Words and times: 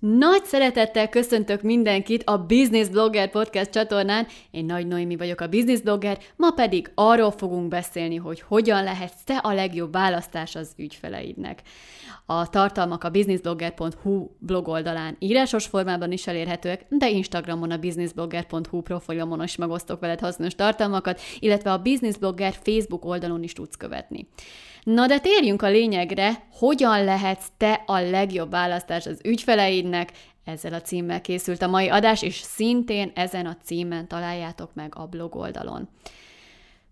Nagy 0.00 0.44
szeretettel 0.44 1.08
köszöntök 1.08 1.62
mindenkit 1.62 2.22
a 2.24 2.38
Business 2.38 2.88
Blogger 2.88 3.30
Podcast 3.30 3.70
csatornán. 3.70 4.26
Én 4.50 4.64
Nagy 4.64 4.86
Noémi 4.86 5.16
vagyok 5.16 5.40
a 5.40 5.48
Business 5.48 5.80
Blogger, 5.80 6.18
ma 6.36 6.50
pedig 6.50 6.90
arról 6.94 7.30
fogunk 7.30 7.68
beszélni, 7.68 8.16
hogy 8.16 8.40
hogyan 8.40 8.84
lehetsz 8.84 9.24
te 9.24 9.36
a 9.36 9.52
legjobb 9.52 9.92
választás 9.92 10.54
az 10.54 10.72
ügyfeleidnek. 10.76 11.62
A 12.26 12.50
tartalmak 12.50 13.04
a 13.04 13.10
businessblogger.hu 13.10 14.28
blog 14.38 14.68
oldalán 14.68 15.16
írásos 15.18 15.66
formában 15.66 16.12
is 16.12 16.26
elérhetőek, 16.26 16.86
de 16.88 17.10
Instagramon 17.10 17.70
a 17.70 17.78
businessblogger.hu 17.78 18.80
profilomon 18.80 19.42
is 19.42 19.56
megosztok 19.56 20.00
veled 20.00 20.20
hasznos 20.20 20.54
tartalmakat, 20.54 21.20
illetve 21.38 21.72
a 21.72 21.82
Business 21.82 22.16
Blogger 22.16 22.54
Facebook 22.62 23.04
oldalon 23.04 23.42
is 23.42 23.52
tudsz 23.52 23.76
követni. 23.76 24.28
Na 24.94 25.06
de 25.06 25.18
térjünk 25.18 25.62
a 25.62 25.68
lényegre, 25.68 26.46
hogyan 26.52 27.04
lehetsz 27.04 27.46
te 27.56 27.82
a 27.86 28.00
legjobb 28.00 28.50
választás 28.50 29.06
az 29.06 29.20
ügyfeleidnek, 29.24 30.12
ezzel 30.44 30.72
a 30.72 30.80
címmel 30.80 31.20
készült 31.20 31.62
a 31.62 31.66
mai 31.66 31.88
adás, 31.88 32.22
és 32.22 32.34
szintén 32.34 33.12
ezen 33.14 33.46
a 33.46 33.56
címen 33.64 34.08
találjátok 34.08 34.70
meg 34.74 34.92
a 34.96 35.06
blog 35.06 35.36
oldalon. 35.36 35.88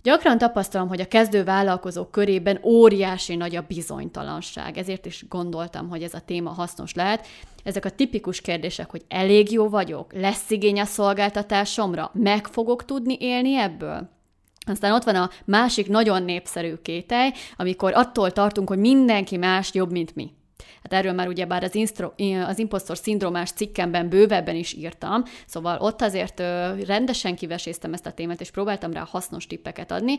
Gyakran 0.03 0.39
tapasztalom, 0.39 0.89
hogy 0.89 1.01
a 1.01 1.09
kezdő 1.09 1.45
vállalkozók 1.45 2.11
körében 2.11 2.61
óriási 2.63 3.37
nagy 3.37 3.57
a 3.57 3.65
bizonytalanság, 3.69 4.79
ezért 4.79 5.07
is 5.07 5.25
gondoltam, 5.29 5.89
hogy 5.89 6.03
ez 6.03 6.15
a 6.15 6.21
téma 6.21 6.51
hasznos 6.51 6.95
lehet. 6.95 7.27
Ezek 7.63 7.85
a 7.85 7.91
tipikus 7.91 8.41
kérdések, 8.41 8.91
hogy 8.91 9.05
elég 9.09 9.53
jó 9.53 9.69
vagyok, 9.69 10.13
lesz 10.13 10.51
igény 10.51 10.81
a 10.81 10.85
szolgáltatásomra, 10.85 12.11
meg 12.15 12.47
fogok 12.47 12.85
tudni 12.85 13.17
élni 13.21 13.57
ebből? 13.57 14.14
Aztán 14.67 14.93
ott 14.93 15.05
van 15.05 15.15
a 15.15 15.31
másik 15.45 15.89
nagyon 15.89 16.23
népszerű 16.23 16.75
kételj, 16.83 17.31
amikor 17.57 17.93
attól 17.95 18.31
tartunk, 18.31 18.69
hogy 18.69 18.79
mindenki 18.79 19.37
más 19.37 19.75
jobb, 19.75 19.91
mint 19.91 20.15
mi. 20.15 20.33
Hát 20.83 20.93
erről 20.93 21.13
már 21.13 21.29
ugyebár 21.29 21.65
az, 21.65 21.75
instro, 21.75 22.11
az 22.47 22.59
impostor 22.59 22.97
szindrómás 22.97 23.51
cikkemben 23.51 24.09
bővebben 24.09 24.55
is 24.55 24.73
írtam, 24.73 25.23
szóval 25.47 25.79
ott 25.79 26.03
azért 26.03 26.43
rendesen 26.87 27.37
kiveséztem 27.37 27.93
ezt 27.93 28.07
a 28.07 28.13
témát, 28.13 28.41
és 28.41 28.51
próbáltam 28.51 28.93
rá 28.93 29.07
hasznos 29.11 29.47
tippeket 29.47 29.91
adni, 29.91 30.17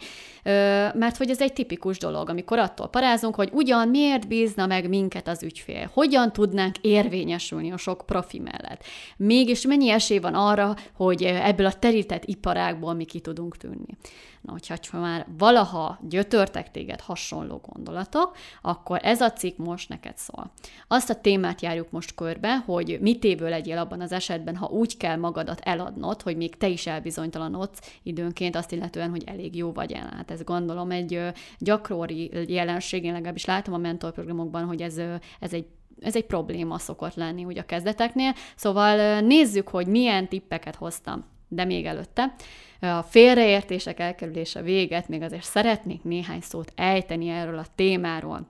mert 0.93 1.17
hogy 1.17 1.29
ez 1.29 1.41
egy 1.41 1.53
tipikus 1.53 1.97
dolog, 1.97 2.29
amikor 2.29 2.59
attól 2.59 2.87
parázunk, 2.87 3.35
hogy 3.35 3.49
ugyan 3.53 3.87
miért 3.87 4.27
bízna 4.27 4.65
meg 4.65 4.89
minket 4.89 5.27
az 5.27 5.43
ügyfél, 5.43 5.89
hogyan 5.93 6.31
tudnánk 6.33 6.75
érvényesülni 6.81 7.71
a 7.71 7.77
sok 7.77 8.03
profi 8.05 8.39
mellett. 8.39 8.83
Mégis 9.17 9.65
mennyi 9.65 9.89
esély 9.89 10.19
van 10.19 10.33
arra, 10.33 10.75
hogy 10.93 11.23
ebből 11.23 11.65
a 11.65 11.73
terített 11.73 12.25
iparágból 12.25 12.93
mi 12.93 13.05
ki 13.05 13.19
tudunk 13.19 13.57
tűnni. 13.57 13.97
Na, 14.45 14.51
hogyha 14.51 14.99
már 14.99 15.25
valaha 15.37 15.99
gyötörtek 16.01 16.71
téged 16.71 16.99
hasonló 16.99 17.61
gondolatok, 17.71 18.37
akkor 18.61 18.99
ez 19.03 19.21
a 19.21 19.31
cikk 19.31 19.57
most 19.57 19.89
neked 19.89 20.17
szól. 20.17 20.51
Azt 20.87 21.09
a 21.09 21.21
témát 21.21 21.61
járjuk 21.61 21.91
most 21.91 22.15
körbe, 22.15 22.55
hogy 22.55 22.97
mit 23.01 23.23
évő 23.23 23.49
legyél 23.49 23.77
abban 23.77 24.01
az 24.01 24.11
esetben, 24.11 24.55
ha 24.55 24.67
úgy 24.67 24.97
kell 24.97 25.15
magadat 25.15 25.59
eladnod, 25.59 26.21
hogy 26.21 26.37
még 26.37 26.57
te 26.57 26.67
is 26.67 26.87
elbizonytalanodsz 26.87 27.99
időnként 28.03 28.55
azt 28.55 28.71
illetően, 28.71 29.09
hogy 29.09 29.23
elég 29.25 29.55
jó 29.55 29.71
vagy 29.71 29.91
el. 29.91 30.13
Hát 30.15 30.31
ez 30.31 30.43
gondolom 30.43 30.91
egy 30.91 31.21
gyakori 31.59 32.31
jelenség, 32.47 33.03
én 33.03 33.13
legalábbis 33.13 33.45
látom 33.45 33.73
a 33.73 33.77
mentorprogramokban, 33.77 34.65
hogy 34.65 34.81
ez, 34.81 34.97
ez 35.39 35.53
egy 35.53 35.67
ez 36.01 36.15
egy 36.15 36.25
probléma 36.25 36.77
szokott 36.77 37.15
lenni 37.15 37.45
úgy 37.45 37.57
a 37.57 37.65
kezdeteknél. 37.65 38.33
Szóval 38.55 39.19
nézzük, 39.19 39.67
hogy 39.67 39.87
milyen 39.87 40.27
tippeket 40.27 40.75
hoztam. 40.75 41.23
De 41.47 41.65
még 41.65 41.85
előtte, 41.85 42.35
a 42.79 43.01
félreértések 43.01 43.99
elkerülése 43.99 44.61
véget, 44.61 45.07
még 45.07 45.21
azért 45.21 45.43
szeretnék 45.43 46.03
néhány 46.03 46.41
szót 46.41 46.71
ejteni 46.75 47.29
erről 47.29 47.57
a 47.57 47.65
témáról, 47.75 48.47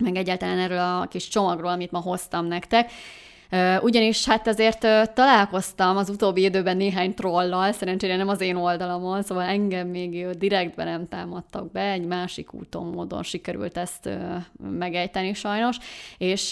meg 0.00 0.16
egyáltalán 0.16 0.58
erről 0.58 0.78
a 0.78 1.06
kis 1.08 1.28
csomagról, 1.28 1.70
amit 1.70 1.90
ma 1.90 2.00
hoztam 2.00 2.46
nektek, 2.46 2.90
ugyanis 3.80 4.24
hát 4.24 4.46
azért 4.46 4.80
találkoztam 5.14 5.96
az 5.96 6.08
utóbbi 6.08 6.42
időben 6.42 6.76
néhány 6.76 7.14
trollal, 7.14 7.72
szerencsére 7.72 8.16
nem 8.16 8.28
az 8.28 8.40
én 8.40 8.56
oldalamon, 8.56 9.22
szóval 9.22 9.44
engem 9.44 9.88
még 9.88 10.26
direktben 10.26 10.86
nem 10.86 11.08
támadtak 11.08 11.72
be, 11.72 11.90
egy 11.90 12.06
másik 12.06 12.54
úton, 12.54 12.86
módon 12.86 13.22
sikerült 13.22 13.76
ezt 13.76 14.08
megejteni 14.78 15.34
sajnos, 15.34 15.76
és 16.18 16.42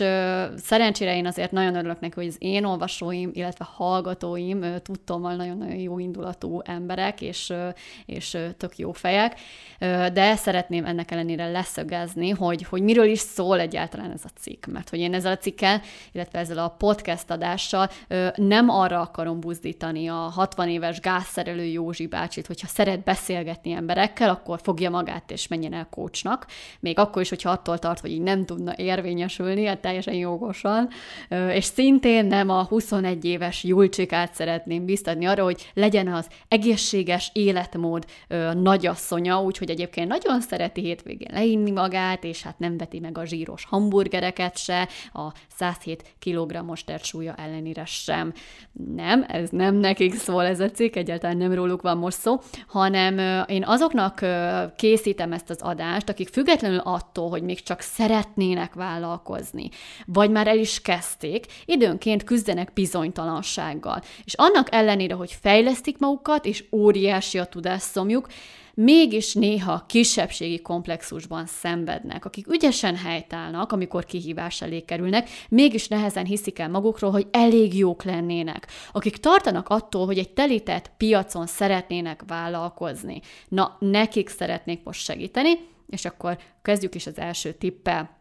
szerencsére 0.57 1.17
én 1.17 1.27
azért 1.27 1.53
nagyon 1.53 1.75
örülök 1.75 2.01
neki, 2.01 2.15
hogy 2.15 2.27
az 2.27 2.37
én 2.39 2.65
olvasóim, 2.65 3.31
illetve 3.33 3.67
hallgatóim 3.75 4.65
tudtommal 4.83 5.35
nagyon-nagyon 5.35 5.79
jó 5.79 5.99
indulatú 5.99 6.61
emberek, 6.65 7.21
és, 7.21 7.53
és 8.07 8.39
tök 8.57 8.79
jó 8.79 8.93
fejek, 8.93 9.41
de 10.13 10.37
szeretném 10.37 10.85
ennek 10.85 11.11
ellenére 11.11 11.51
leszögezni, 11.51 12.31
hogy, 12.31 12.63
hogy 12.63 12.83
miről 12.83 13.07
is 13.07 13.19
szól 13.19 13.61
egyáltalán 13.61 14.11
ez 14.11 14.25
a 14.25 14.39
cikk, 14.39 14.67
mert 14.67 14.89
hogy 14.89 14.99
én 14.99 15.15
ezzel 15.15 15.33
a 15.33 15.37
cikkel, 15.37 15.81
illetve 16.13 16.39
ezzel 16.39 16.59
a 16.59 16.75
podcast 16.89 17.31
adással 17.31 17.89
nem 18.35 18.69
arra 18.69 19.01
akarom 19.01 19.41
buzdítani 19.41 20.09
a 20.09 20.15
60 20.15 20.69
éves 20.69 21.01
gázszerelő 21.01 21.65
Józsi 21.65 22.07
bácsit, 22.07 22.47
hogyha 22.47 22.67
szeret 22.67 23.05
beszélgetni 23.05 23.73
emberekkel, 23.73 24.29
akkor 24.29 24.61
fogja 24.63 24.91
magát 24.91 25.31
és 25.31 25.49
menjen 25.49 25.73
el 25.73 25.87
kócsnak. 25.91 26.47
Még 26.81 26.99
akkor 26.99 27.23
is, 27.23 27.29
hogyha 27.29 27.51
attól 27.51 27.79
tart, 27.79 28.01
hogy 28.01 28.11
így 28.11 28.21
nem 28.21 28.45
tudna 28.45 28.73
érvényesülni, 28.77 29.65
hát 29.65 29.79
teljesen 29.81 30.15
jogosan. 30.15 30.89
És 31.53 31.65
szintén 31.65 32.27
nem 32.27 32.51
a 32.51 32.65
21 32.65 33.25
éves 33.25 33.65
Julcsikát 33.65 34.35
szeretném 34.35 34.85
biztatni 34.85 35.27
arra, 35.27 35.45
hogy 35.45 35.71
legyen 35.75 36.09
az 36.09 36.29
egészséges 36.49 37.31
életmód 37.33 38.05
nagyasszonya, 38.55 39.43
úgyhogy 39.43 39.71
egyébként 39.71 40.09
nagyon 40.09 40.41
szereti 40.41 40.81
hétvégén 40.81 41.31
leinni 41.33 41.71
magát, 41.71 42.25
és 42.25 42.43
hát 42.43 42.59
nem 42.59 42.77
veti 42.77 42.99
meg 42.99 43.19
a 43.19 43.25
zsíros 43.25 43.65
hamburgereket 43.65 44.57
se, 44.57 44.89
a 45.13 45.33
107 45.57 46.15
kg 46.21 46.77
súlya 47.03 47.35
ellenére 47.35 47.85
sem. 47.85 48.33
Nem, 48.95 49.25
ez 49.29 49.49
nem 49.51 49.75
nekik 49.75 50.15
szól 50.15 50.45
ez 50.45 50.61
a 50.61 50.71
cikk, 50.71 50.97
egyáltalán 50.97 51.37
nem 51.37 51.53
róluk 51.55 51.83
van 51.83 51.97
most 51.97 52.19
szó, 52.19 52.41
hanem 52.67 53.47
én 53.49 53.65
azoknak 53.65 54.25
készítem 54.77 55.33
ezt 55.33 55.51
az 55.51 55.61
adást, 55.61 56.09
akik 56.09 56.29
függetlenül 56.29 56.79
attól, 56.79 57.29
hogy 57.29 57.43
még 57.43 57.63
csak 57.63 57.81
szeretnének 57.81 58.75
vállalkozni, 58.75 59.69
vagy 60.07 60.31
már 60.31 60.47
el 60.47 60.59
is 60.59 60.81
kezdték, 60.81 61.47
időnként 61.65 62.25
küzdenek 62.25 62.73
bizonytalansággal. 62.73 64.03
És 64.25 64.35
annak 64.35 64.75
ellenére, 64.75 65.15
hogy 65.15 65.39
fejlesztik 65.41 65.99
magukat, 65.99 66.45
és 66.45 66.65
óriási 66.73 67.39
a 67.39 67.45
tudásszomjuk, 67.45 68.27
mégis 68.81 69.35
néha 69.35 69.85
kisebbségi 69.87 70.63
komplexusban 70.63 71.47
szenvednek, 71.47 72.25
akik 72.25 72.47
ügyesen 72.47 72.97
helytállnak, 72.97 73.73
amikor 73.73 74.05
kihívás 74.05 74.63
elé 74.63 74.81
kerülnek, 74.81 75.29
mégis 75.49 75.89
nehezen 75.89 76.25
hiszik 76.25 76.59
el 76.59 76.69
magukról, 76.69 77.11
hogy 77.11 77.27
elég 77.31 77.77
jók 77.77 78.03
lennének, 78.05 78.67
akik 78.93 79.17
tartanak 79.17 79.69
attól, 79.69 80.07
hogy 80.07 80.19
egy 80.19 80.31
telített 80.31 80.91
piacon 80.97 81.47
szeretnének 81.47 82.23
vállalkozni. 82.27 83.21
Na, 83.49 83.77
nekik 83.79 84.29
szeretnék 84.29 84.83
most 84.85 85.01
segíteni, 85.01 85.51
és 85.87 86.05
akkor 86.05 86.39
kezdjük 86.63 86.95
is 86.95 87.07
az 87.07 87.19
első 87.19 87.53
tippel 87.53 88.18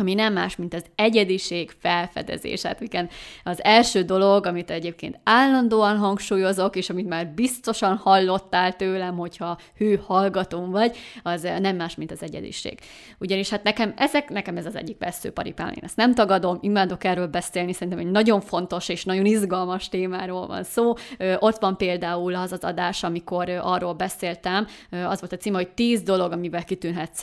ami 0.00 0.14
nem 0.14 0.32
más, 0.32 0.56
mint 0.56 0.74
az 0.74 0.84
egyediség 0.94 1.70
felfedezés. 1.78 2.62
Hát 2.62 2.80
igen, 2.80 3.08
az 3.42 3.64
első 3.64 4.02
dolog, 4.02 4.46
amit 4.46 4.70
egyébként 4.70 5.20
állandóan 5.24 5.96
hangsúlyozok, 5.96 6.76
és 6.76 6.90
amit 6.90 7.08
már 7.08 7.28
biztosan 7.28 7.96
hallottál 7.96 8.76
tőlem, 8.76 9.16
hogyha 9.16 9.58
hű 9.76 9.96
hallgatóm 9.96 10.70
vagy, 10.70 10.96
az 11.22 11.48
nem 11.60 11.76
más, 11.76 11.94
mint 11.94 12.10
az 12.10 12.22
egyediség. 12.22 12.78
Ugyanis 13.18 13.50
hát 13.50 13.62
nekem, 13.62 13.94
ezek, 13.96 14.28
nekem 14.28 14.56
ez 14.56 14.66
az 14.66 14.76
egyik 14.76 14.98
veszőparipám, 14.98 15.68
én 15.68 15.82
ezt 15.82 15.96
nem 15.96 16.14
tagadom, 16.14 16.58
imádok 16.60 17.04
erről 17.04 17.26
beszélni, 17.26 17.72
szerintem 17.72 17.98
egy 17.98 18.10
nagyon 18.10 18.40
fontos 18.40 18.88
és 18.88 19.04
nagyon 19.04 19.24
izgalmas 19.24 19.88
témáról 19.88 20.46
van 20.46 20.64
szó. 20.64 20.92
Ott 21.38 21.58
van 21.58 21.76
például 21.76 22.34
az 22.34 22.52
az 22.52 22.64
adás, 22.64 23.02
amikor 23.02 23.48
arról 23.48 23.94
beszéltem, 23.94 24.66
az 24.90 25.20
volt 25.20 25.32
a 25.32 25.36
címe, 25.36 25.56
hogy 25.56 25.68
10 25.68 26.02
dolog, 26.02 26.32
amivel 26.32 26.64
kitűnhetsz 26.64 27.22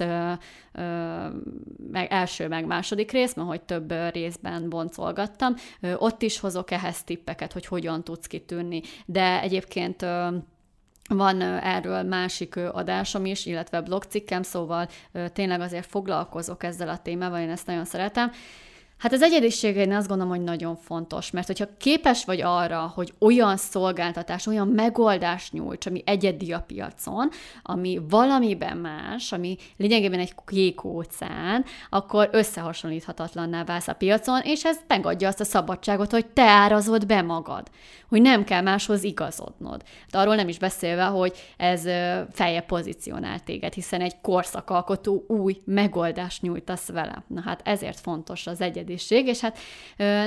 meg 1.91 2.07
első, 2.09 2.47
meg 2.47 2.64
második 2.65 3.11
rész, 3.11 3.33
mert 3.33 3.47
hogy 3.47 3.61
több 3.61 3.93
részben 4.11 4.69
boncolgattam. 4.69 5.55
Ott 5.97 6.21
is 6.21 6.39
hozok 6.39 6.71
ehhez 6.71 7.03
tippeket, 7.03 7.53
hogy 7.53 7.65
hogyan 7.65 8.03
tudsz 8.03 8.27
kitűnni. 8.27 8.81
De 9.05 9.41
egyébként 9.41 10.05
van 11.09 11.41
erről 11.41 12.03
másik 12.03 12.55
adásom 12.55 13.25
is, 13.25 13.45
illetve 13.45 13.81
blogcikkem, 13.81 14.43
szóval 14.43 14.87
tényleg 15.33 15.61
azért 15.61 15.85
foglalkozok 15.85 16.63
ezzel 16.63 16.89
a 16.89 16.97
témával, 16.97 17.39
én 17.39 17.49
ezt 17.49 17.67
nagyon 17.67 17.85
szeretem. 17.85 18.31
Hát 18.97 19.13
az 19.13 19.21
egyediség 19.21 19.75
én 19.75 19.93
azt 19.93 20.07
gondolom, 20.07 20.33
hogy 20.33 20.43
nagyon 20.43 20.75
fontos, 20.75 21.31
mert 21.31 21.47
hogyha 21.47 21.67
képes 21.77 22.25
vagy 22.25 22.41
arra, 22.41 22.91
hogy 22.95 23.13
olyan 23.19 23.57
szolgáltatás, 23.57 24.47
olyan 24.47 24.67
megoldást 24.67 25.53
nyújts, 25.53 25.85
ami 25.85 26.03
egyedi 26.05 26.51
a 26.51 26.63
piacon, 26.67 27.29
ami 27.63 28.01
valamiben 28.09 28.77
más, 28.77 29.31
ami 29.31 29.57
lényegében 29.77 30.19
egy 30.19 30.33
kék 30.45 30.83
óceán, 30.83 31.65
akkor 31.89 32.29
összehasonlíthatatlanná 32.31 33.63
válsz 33.63 33.87
a 33.87 33.93
piacon, 33.93 34.41
és 34.43 34.65
ez 34.65 34.77
megadja 34.87 35.27
azt 35.27 35.39
a 35.39 35.43
szabadságot, 35.43 36.11
hogy 36.11 36.25
te 36.25 36.43
árazod 36.49 37.05
be 37.05 37.21
magad, 37.21 37.69
hogy 38.09 38.21
nem 38.21 38.43
kell 38.43 38.61
máshoz 38.61 39.03
igazodnod. 39.03 39.83
De 40.11 40.17
arról 40.17 40.35
nem 40.35 40.47
is 40.47 40.59
beszélve, 40.59 41.03
hogy 41.03 41.33
ez 41.57 41.81
feje 42.31 42.61
pozícionál 42.61 43.39
téged, 43.39 43.73
hiszen 43.73 44.01
egy 44.01 44.21
korszakalkotó 44.21 45.25
új 45.27 45.61
megoldást 45.65 46.41
nyújtasz 46.41 46.87
vele. 46.87 47.23
Na 47.27 47.41
hát 47.41 47.61
ezért 47.63 47.99
fontos 47.99 48.47
az 48.47 48.61
egyedi 48.61 48.84
egyediség, 48.85 49.27
és 49.27 49.39
hát 49.39 49.57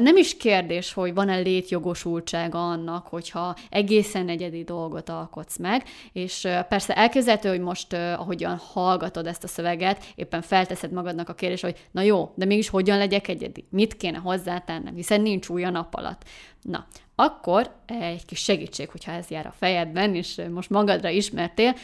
nem 0.00 0.16
is 0.16 0.36
kérdés, 0.36 0.92
hogy 0.92 1.14
van-e 1.14 1.36
létjogosultsága 1.36 2.68
annak, 2.68 3.06
hogyha 3.06 3.56
egészen 3.70 4.28
egyedi 4.28 4.64
dolgot 4.64 5.08
alkotsz 5.08 5.56
meg, 5.56 5.84
és 6.12 6.48
persze 6.68 6.94
elképzelhető, 6.94 7.48
hogy 7.48 7.60
most, 7.60 7.92
ahogyan 7.92 8.56
hallgatod 8.56 9.26
ezt 9.26 9.44
a 9.44 9.48
szöveget, 9.48 10.04
éppen 10.14 10.42
felteszed 10.42 10.92
magadnak 10.92 11.28
a 11.28 11.34
kérdést, 11.34 11.62
hogy 11.62 11.86
na 11.90 12.02
jó, 12.02 12.32
de 12.34 12.44
mégis 12.44 12.68
hogyan 12.68 12.98
legyek 12.98 13.28
egyedi? 13.28 13.64
Mit 13.70 13.96
kéne 13.96 14.18
hozzátennem, 14.18 14.94
hiszen 14.94 15.20
nincs 15.20 15.48
új 15.48 15.64
a 15.64 15.70
nap 15.70 15.94
alatt. 15.94 16.22
Na, 16.62 16.86
akkor 17.20 17.70
egy 17.86 18.24
kis 18.24 18.38
segítség, 18.38 18.90
hogyha 18.90 19.12
ez 19.12 19.28
jár 19.28 19.46
a 19.46 19.54
fejedben, 19.58 20.14
és 20.14 20.40
most 20.50 20.70
magadra 20.70 21.08
ismertél, 21.08 21.74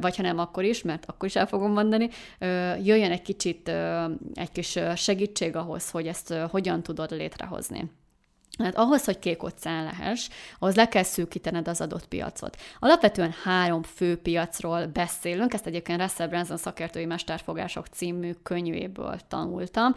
vagy 0.00 0.16
ha 0.16 0.22
nem, 0.22 0.38
akkor 0.38 0.64
is, 0.64 0.82
mert 0.82 1.04
akkor 1.06 1.28
is 1.28 1.36
el 1.36 1.46
fogom 1.46 1.72
mondani, 1.72 2.08
jöjjön 2.82 3.10
egy 3.10 3.22
kicsit 3.22 3.68
egy 4.34 4.50
kis 4.52 4.78
segítség 4.96 5.56
ahhoz, 5.56 5.90
hogy 5.90 6.06
ezt 6.06 6.34
hogyan 6.50 6.82
tudod 6.82 7.10
létrehozni. 7.10 7.90
Hát 8.62 8.76
ahhoz, 8.76 9.04
hogy 9.04 9.18
kék 9.18 9.42
óceán 9.42 9.84
lehess, 9.84 10.28
ahhoz 10.58 10.74
le 10.74 10.88
kell 10.88 11.02
szűkítened 11.02 11.68
az 11.68 11.80
adott 11.80 12.06
piacot. 12.06 12.56
Alapvetően 12.78 13.34
három 13.44 13.82
fő 13.82 14.16
piacról 14.16 14.86
beszélünk, 14.86 15.54
ezt 15.54 15.66
egyébként 15.66 16.00
Russell 16.00 16.28
Branson 16.28 16.56
szakértői 16.56 17.04
mesterfogások 17.04 17.86
című 17.86 18.32
könyvéből 18.42 19.16
tanultam. 19.28 19.92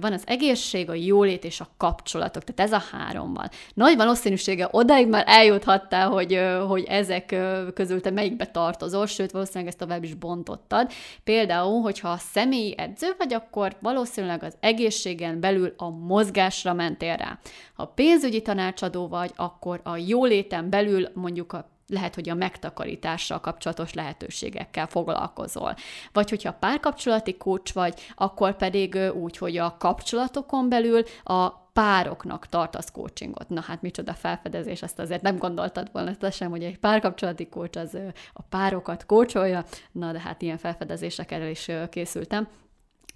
Van 0.00 0.12
az 0.12 0.22
egészség, 0.26 0.90
a 0.90 0.94
jólét 0.94 1.44
és 1.44 1.60
a 1.60 1.68
kapcsolatok, 1.76 2.44
tehát 2.44 2.72
ez 2.72 2.80
a 2.80 2.96
három 2.96 3.34
van. 3.34 3.48
Nagy 3.74 3.96
valószínűsége 3.96 4.68
odáig 4.70 5.08
már 5.08 5.24
eljuthattál, 5.26 6.08
hogy, 6.08 6.40
hogy 6.66 6.84
ezek 6.84 7.36
közül 7.74 8.00
te 8.00 8.10
melyikbe 8.10 8.46
tartozol, 8.46 9.06
sőt, 9.06 9.30
valószínűleg 9.30 9.68
ezt 9.68 9.78
tovább 9.78 10.04
is 10.04 10.14
bontottad. 10.14 10.90
Például, 11.24 11.82
hogyha 11.82 12.08
a 12.08 12.16
személyi 12.16 12.74
edző 12.76 13.14
vagy, 13.18 13.34
akkor 13.34 13.76
valószínűleg 13.80 14.42
az 14.42 14.56
egészségen 14.60 15.40
belül 15.40 15.74
a 15.76 15.90
mozgásra 15.90 16.72
mentél 16.72 17.16
rá. 17.16 17.38
Ha 17.74 17.92
pénzügyi 18.08 18.42
tanácsadó 18.42 19.08
vagy, 19.08 19.32
akkor 19.36 19.80
a 19.84 19.96
jóléten 19.96 20.70
belül 20.70 21.08
mondjuk 21.14 21.52
a 21.52 21.68
lehet, 21.86 22.14
hogy 22.14 22.28
a 22.28 22.34
megtakarítással 22.34 23.40
kapcsolatos 23.40 23.94
lehetőségekkel 23.94 24.86
foglalkozol. 24.86 25.74
Vagy 26.12 26.30
hogyha 26.30 26.52
párkapcsolati 26.52 27.36
kócs 27.36 27.72
vagy, 27.72 27.94
akkor 28.14 28.56
pedig 28.56 28.98
úgy, 29.14 29.36
hogy 29.36 29.56
a 29.56 29.76
kapcsolatokon 29.78 30.68
belül 30.68 31.02
a 31.22 31.48
pároknak 31.48 32.46
tartasz 32.46 32.90
coachingot. 32.90 33.48
Na 33.48 33.60
hát 33.60 33.82
micsoda 33.82 34.14
felfedezés, 34.14 34.82
ezt 34.82 34.98
azért 34.98 35.22
nem 35.22 35.36
gondoltad 35.36 35.88
volna 35.92 36.10
ezt 36.20 36.36
sem, 36.36 36.50
hogy 36.50 36.62
egy 36.62 36.78
párkapcsolati 36.78 37.48
coach 37.48 37.78
az 37.78 37.98
a 38.32 38.42
párokat 38.42 39.06
kócsolja, 39.06 39.64
na 39.92 40.12
de 40.12 40.20
hát 40.20 40.42
ilyen 40.42 40.58
felfedezésekkel 40.58 41.48
is 41.48 41.70
készültem. 41.90 42.48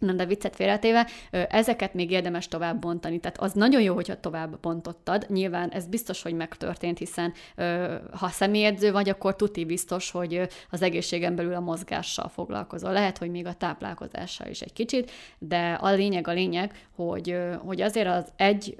Na 0.02 0.12
de 0.12 0.26
viccet 0.26 0.56
félretéve, 0.56 1.06
ezeket 1.30 1.94
még 1.94 2.10
érdemes 2.10 2.48
tovább 2.48 2.80
bontani. 2.80 3.18
Tehát 3.18 3.40
az 3.40 3.52
nagyon 3.52 3.82
jó, 3.82 3.94
hogyha 3.94 4.20
tovább 4.20 4.60
bontottad. 4.60 5.26
Nyilván 5.28 5.70
ez 5.70 5.86
biztos, 5.86 6.22
hogy 6.22 6.34
megtörtént, 6.34 6.98
hiszen 6.98 7.32
ha 8.12 8.28
személyedző 8.28 8.92
vagy, 8.92 9.08
akkor 9.08 9.36
tuti 9.36 9.64
biztos, 9.64 10.10
hogy 10.10 10.48
az 10.70 10.82
egészségen 10.82 11.34
belül 11.34 11.54
a 11.54 11.60
mozgással 11.60 12.28
foglalkozol. 12.28 12.92
Lehet, 12.92 13.18
hogy 13.18 13.30
még 13.30 13.46
a 13.46 13.54
táplálkozással 13.54 14.46
is 14.48 14.60
egy 14.60 14.72
kicsit, 14.72 15.10
de 15.38 15.72
a 15.80 15.90
lényeg 15.92 16.28
a 16.28 16.32
lényeg, 16.32 16.86
hogy, 16.96 17.38
hogy 17.64 17.80
azért 17.80 18.08
az 18.08 18.32
egy 18.36 18.76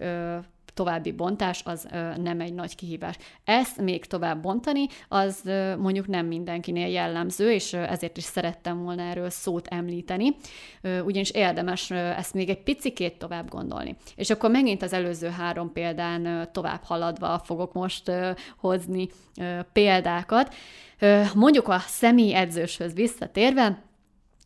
további 0.75 1.13
bontás 1.13 1.63
az 1.65 1.89
nem 2.17 2.41
egy 2.41 2.55
nagy 2.55 2.75
kihívás. 2.75 3.17
Ezt 3.45 3.81
még 3.81 4.05
tovább 4.05 4.43
bontani, 4.43 4.87
az 5.09 5.51
mondjuk 5.79 6.07
nem 6.07 6.27
mindenkinél 6.27 6.89
jellemző, 6.89 7.53
és 7.53 7.73
ezért 7.73 8.17
is 8.17 8.25
szerettem 8.25 8.83
volna 8.83 9.03
erről 9.03 9.31
szót 9.31 9.67
említeni, 9.67 10.37
ugyanis 10.83 11.31
érdemes 11.31 11.91
ezt 11.91 12.35
még 12.35 12.49
egy 12.49 12.63
picikét 12.63 13.19
tovább 13.19 13.49
gondolni. 13.49 13.97
És 14.17 14.31
akkor 14.31 14.51
megint 14.51 14.83
az 14.83 14.93
előző 14.93 15.29
három 15.29 15.73
példán 15.73 16.49
tovább 16.53 16.83
haladva 16.83 17.41
fogok 17.45 17.73
most 17.73 18.11
hozni 18.57 19.09
példákat. 19.73 20.55
Mondjuk 21.35 21.69
a 21.69 21.79
személy 21.79 22.35
edzőshöz 22.35 22.95
visszatérve, 22.95 23.83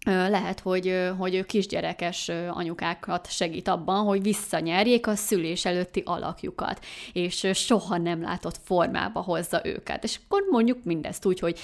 lehet, 0.07 0.61
hogy, 0.61 1.11
hogy 1.19 1.47
kisgyerekes 1.47 2.31
anyukákat 2.51 3.31
segít 3.31 3.69
abban, 3.69 4.05
hogy 4.05 4.23
visszanyerjék 4.23 5.07
a 5.07 5.15
szülés 5.15 5.65
előtti 5.65 6.03
alakjukat, 6.05 6.85
és 7.13 7.47
soha 7.53 7.97
nem 7.97 8.23
látott 8.23 8.61
formába 8.63 9.21
hozza 9.21 9.61
őket. 9.65 10.05
És 10.05 10.19
akkor 10.25 10.43
mondjuk 10.51 10.85
mindezt 10.85 11.27
úgy, 11.27 11.39
hogy 11.39 11.59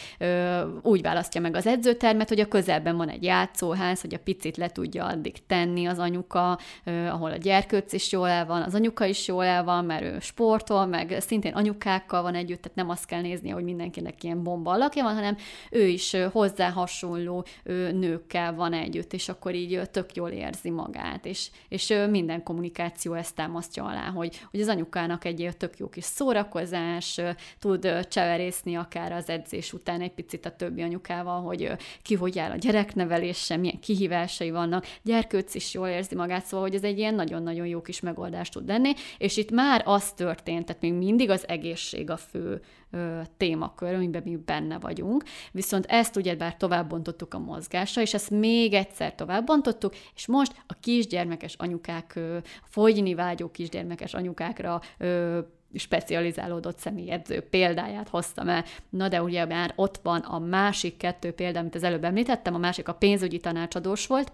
úgy 0.83 1.03
választja 1.03 1.41
meg 1.41 1.57
az 1.57 1.67
edzőtermet, 1.67 2.29
hogy 2.29 2.41
a 2.41 2.49
közelben 2.49 2.97
van 2.97 3.09
egy 3.09 3.23
játszóház, 3.23 4.01
hogy 4.01 4.15
a 4.15 4.19
picit 4.25 4.57
le 4.57 4.69
tudja 4.69 5.05
addig 5.05 5.47
tenni 5.47 5.87
az 5.87 5.99
anyuka, 5.99 6.59
ahol 6.85 7.31
a 7.31 7.37
gyerkőc 7.37 7.93
is 7.93 8.13
jól 8.13 8.29
el 8.29 8.47
van, 8.47 8.63
az 8.63 8.75
anyuka 8.75 9.05
is 9.05 9.29
jól 9.29 9.45
el 9.45 9.65
van, 9.65 9.85
mert 9.85 10.03
ő 10.03 10.17
sportol, 10.21 10.87
meg 10.87 11.17
szintén 11.21 11.53
anyukákkal 11.53 12.23
van 12.23 12.35
együtt, 12.35 12.63
tehát 12.63 12.77
nem 12.77 12.91
azt 12.91 13.07
kell 13.07 13.21
nézni, 13.21 13.51
hogy 13.51 13.65
mindenkinek 13.65 14.25
ilyen 14.25 14.43
bomba 14.43 14.71
alakja 14.71 15.03
van, 15.03 15.15
hanem 15.15 15.37
ő 15.71 15.87
is 15.87 16.17
hozzá 16.33 16.71
hasonló 16.71 17.45
nők 17.93 18.31
nőkkel 18.33 18.55
van 18.55 18.73
együtt, 18.73 19.13
és 19.13 19.29
akkor 19.29 19.55
így 19.55 19.81
tök 19.91 20.15
jól 20.15 20.31
érzi 20.31 20.71
magát, 20.71 21.27
és, 21.27 21.51
és 21.69 21.95
minden 22.11 22.43
kommunikáció 22.43 23.13
ezt 23.13 23.35
támasztja 23.35 23.85
alá, 23.85 24.11
hogy, 24.11 24.41
hogy 24.51 24.61
az 24.61 24.69
anyukának 24.69 25.25
egy 25.25 25.49
tök 25.59 25.79
jó 25.79 25.89
kis 25.89 26.05
szórakozás, 26.05 27.21
tud 27.59 28.07
cseverészni 28.09 28.75
akár 28.75 29.13
az 29.13 29.29
edzés 29.29 29.73
után 29.73 30.01
egy 30.01 30.13
picit 30.13 30.47
a 30.47 30.57
többi 30.57 30.83
anyukával, 30.83 31.41
hogy 31.43 31.73
ki 32.03 32.15
hogy 32.15 32.39
áll 32.39 32.51
a 32.51 32.57
gyereknevelése, 32.57 33.57
milyen 33.57 33.81
kihívásai 33.81 34.51
vannak, 34.51 34.87
gyerkőc 35.03 35.55
is 35.55 35.75
jól 35.75 35.89
érzi 35.89 36.15
magát, 36.15 36.45
szóval 36.45 36.67
hogy 36.67 36.75
ez 36.75 36.85
egy 36.85 36.99
ilyen 36.99 37.15
nagyon-nagyon 37.15 37.67
jó 37.67 37.83
kis 37.83 38.01
megoldás 38.01 38.49
tud 38.49 38.67
lenni, 38.67 38.93
és 39.19 39.37
itt 39.37 39.51
már 39.51 39.83
az 39.85 40.13
történt, 40.13 40.67
tehát 40.67 40.83
még 40.83 40.93
mindig 40.93 41.31
az 41.31 41.49
egészség 41.49 42.11
a 42.11 42.17
fő 42.17 42.61
ö, 42.93 43.21
témakör, 43.37 43.95
amiben 43.95 44.23
mi 44.25 44.37
benne 44.37 44.79
vagyunk, 44.79 45.25
viszont 45.53 45.87
ezt 45.87 46.17
ugye 46.17 46.37
bár 46.37 46.57
tovább 46.57 46.89
bontottuk 46.89 47.35
a 47.35 47.39
mozgásra, 47.39 48.03
és 48.03 48.15
ezt 48.15 48.31
még 48.31 48.73
egyszer 48.73 49.15
tovább 49.15 49.47
bontottuk, 49.47 49.95
és 50.15 50.27
most 50.27 50.53
a 50.67 50.75
kisgyermekes 50.81 51.55
anyukák, 51.55 52.13
ö, 52.15 52.39
fogyni 52.65 53.15
vágyó 53.15 53.51
kisgyermekes 53.51 54.15
anyukákra 54.15 54.81
ö, 54.99 55.39
specializálódott 55.75 56.79
személyedző 56.79 57.41
példáját 57.41 58.09
hoztam 58.09 58.49
el. 58.49 58.65
Na 58.89 59.09
de 59.09 59.23
ugye 59.23 59.47
már 59.47 59.73
ott 59.77 60.01
van 60.03 60.21
a 60.21 60.39
másik 60.39 60.97
kettő 60.97 61.33
példa, 61.33 61.59
amit 61.59 61.75
az 61.75 61.83
előbb 61.83 62.05
említettem, 62.05 62.55
a 62.55 62.59
másik 62.59 62.89
a 62.89 62.95
pénzügyi 62.95 63.39
tanácsadós 63.39 64.07
volt, 64.07 64.33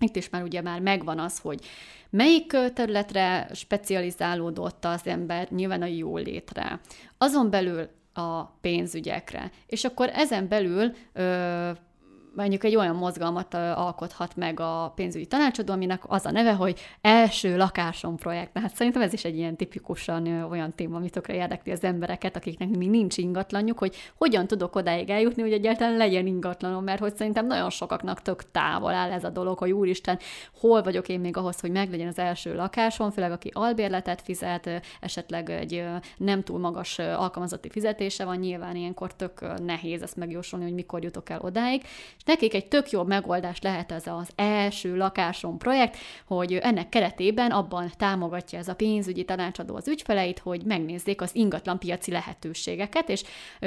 itt 0.00 0.16
is 0.16 0.28
már 0.28 0.42
ugye 0.42 0.62
már 0.62 0.80
megvan 0.80 1.18
az, 1.18 1.38
hogy 1.38 1.64
melyik 2.10 2.56
területre 2.74 3.48
specializálódott 3.52 4.84
az 4.84 5.06
ember, 5.06 5.48
nyilván 5.50 5.82
a 5.82 5.86
jólétre. 5.86 6.80
Azon 7.18 7.50
belül 7.50 7.88
a 8.12 8.44
pénzügyekre. 8.44 9.50
És 9.66 9.84
akkor 9.84 10.10
ezen 10.12 10.48
belül 10.48 10.94
ö, 11.12 11.70
mondjuk 12.40 12.64
egy 12.64 12.76
olyan 12.76 12.96
mozgalmat 12.96 13.54
alkothat 13.54 14.36
meg 14.36 14.60
a 14.60 14.92
pénzügyi 14.94 15.26
tanácsadó, 15.26 15.72
aminek 15.72 16.02
az 16.06 16.26
a 16.26 16.30
neve, 16.30 16.52
hogy 16.52 16.80
első 17.00 17.56
lakásom 17.56 18.16
projekt. 18.16 18.58
Hát 18.58 18.74
szerintem 18.74 19.02
ez 19.02 19.12
is 19.12 19.24
egy 19.24 19.36
ilyen 19.36 19.56
tipikusan 19.56 20.26
olyan 20.50 20.72
téma, 20.74 20.96
ami 20.96 21.10
tökre 21.10 21.34
érdekli 21.34 21.72
az 21.72 21.84
embereket, 21.84 22.36
akiknek 22.36 22.68
még 22.68 22.90
nincs 22.90 23.16
ingatlanjuk, 23.16 23.78
hogy 23.78 23.96
hogyan 24.16 24.46
tudok 24.46 24.76
odáig 24.76 25.10
eljutni, 25.10 25.42
hogy 25.42 25.52
egyáltalán 25.52 25.96
legyen 25.96 26.26
ingatlanom, 26.26 26.84
mert 26.84 27.00
hogy 27.00 27.16
szerintem 27.16 27.46
nagyon 27.46 27.70
sokaknak 27.70 28.22
tök 28.22 28.50
távol 28.50 28.92
áll 28.92 29.10
ez 29.10 29.24
a 29.24 29.30
dolog, 29.30 29.58
hogy 29.58 29.70
úristen, 29.70 30.18
hol 30.60 30.82
vagyok 30.82 31.08
én 31.08 31.20
még 31.20 31.36
ahhoz, 31.36 31.60
hogy 31.60 31.70
meglegyen 31.70 32.08
az 32.08 32.18
első 32.18 32.54
lakásom, 32.54 33.10
főleg 33.10 33.32
aki 33.32 33.50
albérletet 33.52 34.22
fizet, 34.22 34.70
esetleg 35.00 35.50
egy 35.50 35.84
nem 36.16 36.42
túl 36.42 36.58
magas 36.58 36.98
alkalmazotti 36.98 37.68
fizetése 37.70 38.24
van, 38.24 38.36
nyilván 38.36 38.76
ilyenkor 38.76 39.14
tök 39.14 39.62
nehéz 39.64 40.02
ezt 40.02 40.16
megjósolni, 40.16 40.64
hogy 40.64 40.74
mikor 40.74 41.02
jutok 41.02 41.30
el 41.30 41.40
odáig, 41.40 41.82
és 42.16 42.22
nekik 42.28 42.54
egy 42.54 42.66
tök 42.68 42.90
jó 42.90 43.04
megoldás 43.04 43.60
lehet 43.60 43.92
ez 43.92 44.06
az 44.06 44.28
első 44.34 44.96
lakásom 44.96 45.58
projekt, 45.58 45.96
hogy 46.26 46.54
ennek 46.54 46.88
keretében 46.88 47.50
abban 47.50 47.90
támogatja 47.96 48.58
ez 48.58 48.68
a 48.68 48.74
pénzügyi 48.74 49.24
tanácsadó 49.24 49.76
az 49.76 49.88
ügyfeleit, 49.88 50.38
hogy 50.38 50.62
megnézzék 50.64 51.20
az 51.20 51.34
ingatlanpiaci 51.34 52.10
lehetőségeket, 52.10 53.08
és 53.08 53.22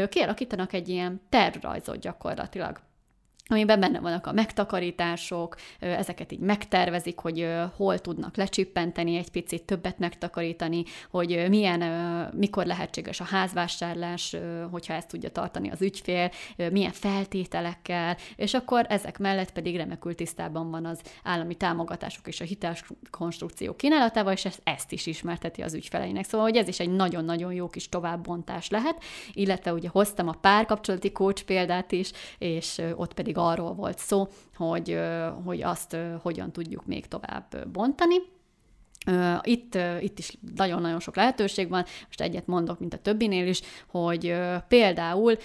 kialakítanak 0.10 0.74
egy 0.74 0.90
ilyen 0.90 1.22
tervrajzot 1.30 2.00
gyakorlatilag 2.00 2.80
amiben 3.52 3.80
benne 3.80 4.00
vannak 4.00 4.28
a 4.28 4.32
megtakarítások, 4.32 5.56
ezeket 5.80 6.32
így 6.32 6.40
megtervezik, 6.40 7.20
hogy 7.20 7.48
hol 7.76 8.00
tudnak 8.00 8.36
lecsippenteni 8.36 9.16
egy 9.18 9.32
picit, 9.32 9.64
többet 9.64 10.00
megtakarítani, 10.00 10.84
hogy 11.10 11.46
milyen, 11.50 11.82
mikor 12.34 12.66
lehetséges 12.66 13.20
a 13.20 13.24
házvásárlás, 13.24 14.36
hogyha 14.72 14.94
ezt 14.94 15.08
tudja 15.08 15.30
tartani 15.30 15.70
az 15.70 15.82
ügyfél, 15.82 16.32
milyen 16.72 16.92
feltételekkel, 16.92 18.18
és 18.36 18.54
akkor 18.54 18.86
ezek 18.90 19.18
mellett 19.18 19.52
pedig 19.52 19.76
remekül 19.76 20.16
tisztában 20.16 20.72
van 20.72 20.86
az 20.86 21.02
állami 21.24 21.56
támogatások 21.56 22.28
és 22.28 22.42
a 22.42 22.44
hitelkonstrukció 22.44 23.76
kínálatával, 23.76 24.34
és 24.34 24.48
ezt, 24.64 24.92
is 24.92 25.06
ismerteti 25.06 25.62
az 25.62 25.74
ügyfeleinek. 25.74 26.26
Szóval, 26.26 26.48
hogy 26.48 26.58
ez 26.58 26.68
is 26.68 26.80
egy 26.80 26.92
nagyon-nagyon 26.92 27.54
jó 27.54 27.68
kis 27.68 27.90
továbbbontás 27.90 28.70
lehet, 28.70 29.04
illetve 29.34 29.74
ugye 29.74 29.90
hoztam 29.90 30.28
a 30.28 30.38
párkapcsolati 30.42 31.12
coach 31.12 31.44
példát 31.44 31.92
is, 31.92 32.12
és 32.38 32.82
ott 32.96 33.14
pedig 33.14 33.38
arról 33.48 33.74
volt 33.74 33.98
szó, 33.98 34.28
hogy, 34.56 35.00
hogy 35.46 35.62
azt 35.62 35.98
hogyan 36.22 36.52
tudjuk 36.52 36.86
még 36.86 37.08
tovább 37.08 37.68
bontani. 37.72 38.16
Itt, 39.42 39.78
itt 40.00 40.20
is 40.20 40.38
nagyon-nagyon 40.56 41.00
sok 41.00 41.16
lehetőség 41.16 41.70
van, 41.70 41.86
most 42.06 42.22
egyet 42.22 42.48
mondok, 42.48 42.80
mint 42.80 42.94
a 42.94 42.98
többinél 42.98 43.48
is, 43.48 43.62
hogy 43.88 44.36
például 44.68 45.38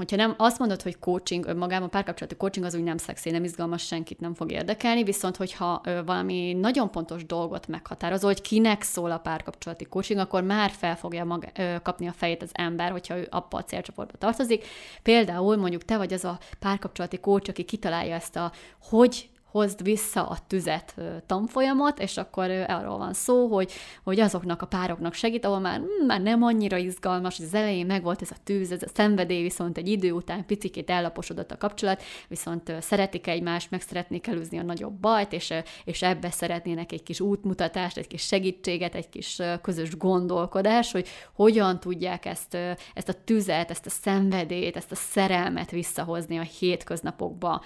hogyha 0.00 0.16
nem 0.16 0.34
azt 0.38 0.58
mondod, 0.58 0.82
hogy 0.82 0.98
coaching 0.98 1.46
önmagában, 1.46 1.90
párkapcsolati 1.90 2.36
coaching 2.36 2.66
az 2.66 2.74
úgy 2.74 2.82
nem 2.82 2.96
szexi, 2.96 3.30
nem 3.30 3.44
izgalmas, 3.44 3.86
senkit 3.86 4.20
nem 4.20 4.34
fog 4.34 4.52
érdekelni, 4.52 5.02
viszont 5.02 5.36
hogyha 5.36 5.82
valami 6.06 6.52
nagyon 6.52 6.90
pontos 6.90 7.26
dolgot 7.26 7.66
meghatározol, 7.66 8.30
hogy 8.30 8.40
kinek 8.40 8.82
szól 8.82 9.10
a 9.10 9.18
párkapcsolati 9.18 9.84
coaching, 9.84 10.20
akkor 10.20 10.42
már 10.42 10.70
fel 10.70 10.96
fogja 10.96 11.24
maga, 11.24 11.48
kapni 11.82 12.06
a 12.06 12.12
fejét 12.12 12.42
az 12.42 12.50
ember, 12.52 12.90
hogyha 12.90 13.16
ő 13.16 13.26
abba 13.30 13.58
a 13.58 13.64
célcsoportba 13.64 14.18
tartozik. 14.18 14.66
Például 15.02 15.56
mondjuk 15.56 15.84
te 15.84 15.96
vagy 15.96 16.12
az 16.12 16.24
a 16.24 16.38
párkapcsolati 16.58 17.18
coach, 17.18 17.48
aki 17.48 17.62
kitalálja 17.62 18.14
ezt 18.14 18.36
a 18.36 18.52
hogy 18.82 19.29
hozd 19.50 19.82
vissza 19.82 20.28
a 20.28 20.38
tüzet 20.46 20.94
tanfolyamot, 21.26 21.98
és 21.98 22.16
akkor 22.16 22.50
arról 22.50 22.98
van 22.98 23.12
szó, 23.12 23.46
hogy, 23.46 23.72
hogy 24.04 24.20
azoknak 24.20 24.62
a 24.62 24.66
pároknak 24.66 25.14
segít, 25.14 25.44
ahol 25.44 25.58
már, 25.58 25.78
hm, 25.78 26.06
már 26.06 26.20
nem 26.20 26.42
annyira 26.42 26.76
izgalmas, 26.76 27.38
az 27.38 27.54
elején 27.54 27.86
meg 27.86 28.02
volt 28.02 28.22
ez 28.22 28.30
a 28.30 28.36
tűz, 28.44 28.72
ez 28.72 28.82
a 28.82 28.90
szenvedély, 28.94 29.42
viszont 29.42 29.78
egy 29.78 29.88
idő 29.88 30.12
után 30.12 30.46
picikét 30.46 30.90
ellaposodott 30.90 31.50
a 31.50 31.56
kapcsolat, 31.56 32.02
viszont 32.28 32.72
szeretik 32.80 33.26
egymást, 33.26 33.70
meg 33.70 33.80
szeretnék 33.80 34.26
előzni 34.26 34.58
a 34.58 34.62
nagyobb 34.62 34.92
bajt, 34.92 35.32
és, 35.32 35.52
és 35.84 36.02
ebbe 36.02 36.30
szeretnének 36.30 36.92
egy 36.92 37.02
kis 37.02 37.20
útmutatást, 37.20 37.96
egy 37.96 38.06
kis 38.06 38.22
segítséget, 38.22 38.94
egy 38.94 39.08
kis 39.08 39.38
közös 39.62 39.96
gondolkodás, 39.96 40.92
hogy 40.92 41.08
hogyan 41.34 41.80
tudják 41.80 42.26
ezt, 42.26 42.54
ezt 42.94 43.08
a 43.08 43.14
tüzet, 43.24 43.70
ezt 43.70 43.86
a 43.86 43.90
szenvedélyt, 43.90 44.76
ezt 44.76 44.92
a 44.92 44.94
szerelmet 44.94 45.70
visszahozni 45.70 46.38
a 46.38 46.42
hétköznapokba. 46.58 47.62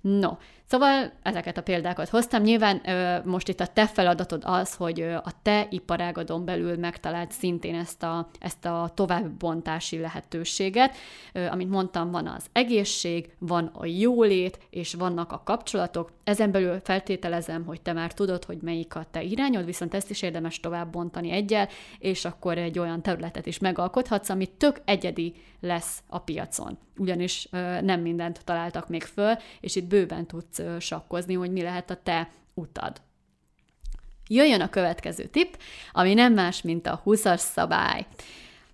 No, 0.00 0.30
Szóval 0.68 1.12
ezeket 1.22 1.56
a 1.56 1.62
példákat 1.62 2.08
hoztam. 2.08 2.42
Nyilván 2.42 2.80
most 3.24 3.48
itt 3.48 3.60
a 3.60 3.66
te 3.66 3.86
feladatod 3.86 4.42
az, 4.44 4.74
hogy 4.74 5.00
a 5.00 5.32
te 5.42 5.66
iparágadon 5.70 6.44
belül 6.44 6.76
megtalált 6.76 7.32
szintén 7.32 7.74
ezt 7.74 8.02
a, 8.02 8.28
ezt 8.38 8.64
a 8.64 8.90
továbbbontási 8.94 9.98
lehetőséget. 9.98 10.96
Ö, 11.32 11.46
amit 11.46 11.70
mondtam, 11.70 12.10
van 12.10 12.26
az 12.26 12.46
egészség, 12.52 13.34
van 13.38 13.70
a 13.74 13.86
jólét, 13.86 14.58
és 14.70 14.94
vannak 14.94 15.32
a 15.32 15.42
kapcsolatok. 15.44 16.12
Ezen 16.24 16.50
belül 16.50 16.80
feltételezem, 16.84 17.64
hogy 17.64 17.80
te 17.80 17.92
már 17.92 18.12
tudod, 18.12 18.44
hogy 18.44 18.58
melyik 18.62 18.94
a 18.94 19.06
te 19.10 19.22
irányod, 19.22 19.64
viszont 19.64 19.94
ezt 19.94 20.10
is 20.10 20.22
érdemes 20.22 20.60
tovább 20.60 20.90
bontani 20.90 21.30
egyel, 21.30 21.68
és 21.98 22.24
akkor 22.24 22.58
egy 22.58 22.78
olyan 22.78 23.02
területet 23.02 23.46
is 23.46 23.58
megalkothatsz, 23.58 24.28
ami 24.28 24.46
tök 24.46 24.80
egyedi 24.84 25.34
lesz 25.60 26.02
a 26.06 26.18
piacon. 26.18 26.78
Ugyanis 26.98 27.48
nem 27.80 28.00
mindent 28.00 28.44
találtak 28.44 28.88
még 28.88 29.02
föl, 29.02 29.34
és 29.60 29.76
itt 29.76 29.84
bőven 29.84 30.26
tudsz 30.26 30.55
tudsz 30.56 30.84
sakkozni, 30.84 31.34
hogy 31.34 31.52
mi 31.52 31.62
lehet 31.62 31.90
a 31.90 32.02
te 32.02 32.30
utad. 32.54 33.00
Jöjjön 34.28 34.60
a 34.60 34.68
következő 34.68 35.24
tipp, 35.24 35.54
ami 35.92 36.14
nem 36.14 36.32
más, 36.32 36.62
mint 36.62 36.86
a 36.86 37.02
20-as 37.04 37.38
szabály. 37.38 38.06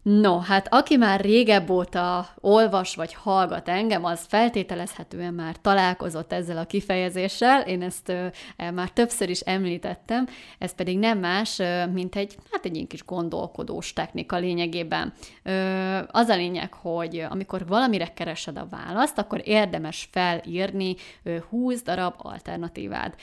No, 0.02 0.38
hát 0.38 0.68
aki 0.70 0.96
már 0.96 1.20
régebb 1.20 1.70
óta 1.70 2.28
olvas 2.40 2.94
vagy 2.94 3.14
hallgat 3.14 3.68
engem, 3.68 4.04
az 4.04 4.24
feltételezhetően 4.28 5.34
már 5.34 5.56
találkozott 5.56 6.32
ezzel 6.32 6.58
a 6.58 6.64
kifejezéssel, 6.64 7.60
én 7.60 7.82
ezt 7.82 8.08
ö, 8.08 8.26
e, 8.56 8.70
már 8.70 8.90
többször 8.90 9.30
is 9.30 9.40
említettem, 9.40 10.26
ez 10.58 10.74
pedig 10.74 10.98
nem 10.98 11.18
más, 11.18 11.58
ö, 11.58 11.86
mint 11.86 12.16
egy, 12.16 12.36
hát 12.50 12.64
egy 12.64 12.74
ilyen 12.74 12.86
kis 12.86 13.04
gondolkodós 13.04 13.92
technika 13.92 14.36
lényegében. 14.36 15.12
Ö, 15.42 15.98
az 16.06 16.28
a 16.28 16.36
lényeg, 16.36 16.72
hogy 16.72 17.26
amikor 17.30 17.66
valamire 17.66 18.06
keresed 18.06 18.56
a 18.56 18.66
választ, 18.70 19.18
akkor 19.18 19.40
érdemes 19.44 20.08
felírni 20.10 20.94
ö, 21.22 21.36
20 21.50 21.82
darab 21.82 22.14
alternatívád. 22.16 23.14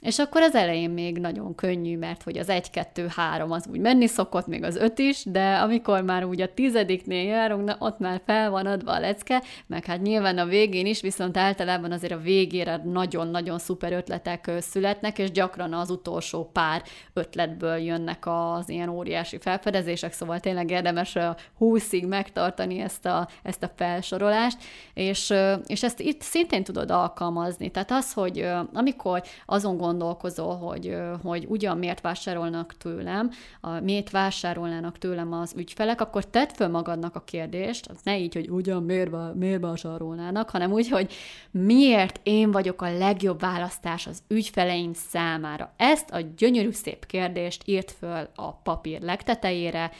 És 0.00 0.18
akkor 0.18 0.42
az 0.42 0.54
elején 0.54 0.90
még 0.90 1.18
nagyon 1.18 1.54
könnyű, 1.54 1.98
mert 1.98 2.22
hogy 2.22 2.38
az 2.38 2.48
1, 2.48 2.70
2, 2.70 3.06
3 3.16 3.50
az 3.50 3.66
úgy 3.70 3.80
menni 3.80 4.06
szokott, 4.06 4.46
még 4.46 4.64
az 4.64 4.76
5 4.76 4.98
is, 4.98 5.24
de 5.24 5.54
amikor 5.54 6.02
már 6.02 6.24
úgy 6.24 6.40
a 6.40 6.54
tizediknél 6.54 7.24
járunk, 7.24 7.64
na 7.64 7.76
ott 7.78 7.98
már 7.98 8.20
fel 8.26 8.50
van 8.50 8.66
adva 8.66 8.92
a 8.92 9.00
lecke, 9.00 9.42
meg 9.66 9.84
hát 9.84 10.02
nyilván 10.02 10.38
a 10.38 10.44
végén 10.44 10.86
is, 10.86 11.00
viszont 11.00 11.36
általában 11.36 11.92
azért 11.92 12.12
a 12.12 12.18
végére 12.18 12.80
nagyon-nagyon 12.84 13.58
szuper 13.58 13.92
ötletek 13.92 14.50
születnek, 14.60 15.18
és 15.18 15.30
gyakran 15.30 15.72
az 15.72 15.90
utolsó 15.90 16.50
pár 16.52 16.82
ötletből 17.12 17.76
jönnek 17.76 18.26
az 18.26 18.68
ilyen 18.68 18.88
óriási 18.88 19.38
felfedezések, 19.38 20.12
szóval 20.12 20.40
tényleg 20.40 20.70
érdemes 20.70 21.16
a 21.16 21.36
20-ig 21.60 22.08
megtartani 22.08 22.80
ezt 22.80 23.06
a, 23.06 23.28
ezt 23.42 23.62
a 23.62 23.70
felsorolást, 23.76 24.58
és, 24.94 25.34
és 25.66 25.82
ezt 25.82 26.00
itt 26.00 26.20
szintén 26.22 26.64
tudod 26.64 26.90
alkalmazni. 26.90 27.70
Tehát 27.70 27.90
az, 27.90 28.12
hogy 28.12 28.46
amikor 28.72 29.22
azon 29.46 29.76
gondolkozol, 29.90 30.56
hogy, 30.56 30.96
hogy 31.22 31.46
ugyan 31.48 31.78
miért 31.78 32.00
vásárolnak 32.00 32.76
tőlem, 32.76 33.30
a, 33.60 33.80
miért 33.80 34.10
vásárolnának 34.10 34.98
tőlem 34.98 35.32
az 35.32 35.54
ügyfelek, 35.56 36.00
akkor 36.00 36.26
tedd 36.26 36.48
föl 36.54 36.68
magadnak 36.68 37.16
a 37.16 37.24
kérdést, 37.24 37.90
ne 38.02 38.18
így, 38.18 38.34
hogy 38.34 38.50
ugyan 38.50 38.82
miért, 38.82 39.34
miért 39.34 39.60
vásárolnának, 39.60 40.50
hanem 40.50 40.72
úgy, 40.72 40.88
hogy 40.88 41.12
miért 41.50 42.20
én 42.22 42.50
vagyok 42.50 42.82
a 42.82 42.98
legjobb 42.98 43.40
választás 43.40 44.06
az 44.06 44.22
ügyfeleim 44.28 44.92
számára. 44.92 45.72
Ezt 45.76 46.10
a 46.10 46.20
gyönyörű 46.36 46.70
szép 46.70 47.06
kérdést 47.06 47.62
írt 47.64 47.90
föl 47.90 48.28
a 48.34 48.52
papír 48.52 49.00
legtetejére, 49.00 49.90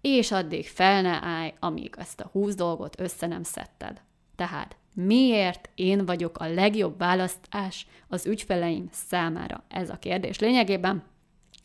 és 0.00 0.32
addig 0.32 0.68
fel 0.68 1.02
ne 1.02 1.18
állj, 1.22 1.54
amíg 1.60 1.94
ezt 1.98 2.20
a 2.20 2.28
húsz 2.32 2.54
dolgot 2.54 3.00
össze 3.00 3.26
nem 3.26 3.42
szedted. 3.42 4.00
Tehát 4.36 4.76
miért 4.94 5.68
én 5.74 6.06
vagyok 6.06 6.38
a 6.38 6.52
legjobb 6.52 6.98
választás 6.98 7.86
az 8.08 8.26
ügyfeleim 8.26 8.88
számára? 8.92 9.64
Ez 9.68 9.90
a 9.90 9.96
kérdés 9.96 10.38
lényegében. 10.38 11.02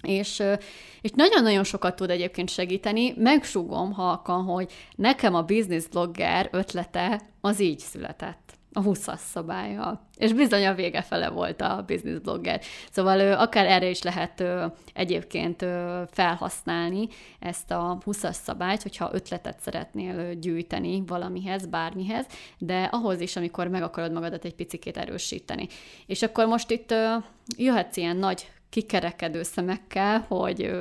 És, 0.04 0.44
és 1.02 1.12
nagyon-nagyon 1.16 1.64
sokat 1.64 1.96
tud 1.96 2.10
egyébként 2.10 2.50
segíteni. 2.50 3.14
Megsugom 3.18 3.94
halkan, 3.94 4.44
hogy 4.44 4.72
nekem 4.96 5.36
a 5.36 5.44
business 5.44 5.88
blogger 5.88 6.50
ötlete 6.52 7.22
az 7.42 7.60
így 7.60 7.80
született 7.80 8.45
a 8.78 8.82
20-as 8.82 9.18
szabálya. 9.18 10.02
És 10.18 10.34
bizony 10.34 10.66
a 10.66 10.74
vége 10.74 11.02
fele 11.02 11.30
volt 11.30 11.62
a 11.62 11.84
business 11.88 12.20
blogger. 12.20 12.62
Szóval 12.92 13.20
ő, 13.20 13.34
akár 13.34 13.66
erre 13.66 13.90
is 13.90 14.02
lehet 14.02 14.44
egyébként 14.94 15.66
felhasználni 16.12 17.08
ezt 17.40 17.72
a 17.72 17.98
20-as 18.06 18.34
szabályt, 18.34 18.82
hogyha 18.82 19.10
ötletet 19.14 19.60
szeretnél 19.60 20.34
gyűjteni 20.34 21.04
valamihez, 21.08 21.66
bármihez, 21.66 22.26
de 22.58 22.84
ahhoz 22.84 23.22
is, 23.22 23.36
amikor 23.36 23.68
meg 23.68 23.84
akarod 23.84 24.12
magadat 24.12 24.46
egy 24.46 24.56
picikét 24.56 24.98
erősíteni. 24.98 25.68
És 26.06 26.22
akkor 26.22 26.46
most 26.46 26.72
itt 26.72 26.92
ö, 26.92 27.16
jöhetsz 27.58 27.98
ilyen 27.98 28.18
nagy 28.18 28.52
kikerekedő 28.70 29.44
szemekkel, 29.44 30.26
hogy 30.28 30.72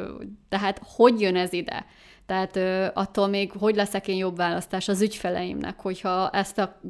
tehát 0.49 0.81
hogy 0.97 1.21
jön 1.21 1.37
ez 1.37 1.53
ide? 1.53 1.87
Tehát 2.27 2.57
ö, 2.57 2.87
attól 2.95 3.27
még, 3.27 3.53
hogy 3.53 3.75
leszek 3.75 4.09
én 4.09 4.17
jobb 4.17 4.37
választás 4.37 4.89
az 4.89 5.01
ügyfeleimnek, 5.01 5.81
hogyha 5.81 6.31
ezt 6.31 6.59
a 6.59 6.81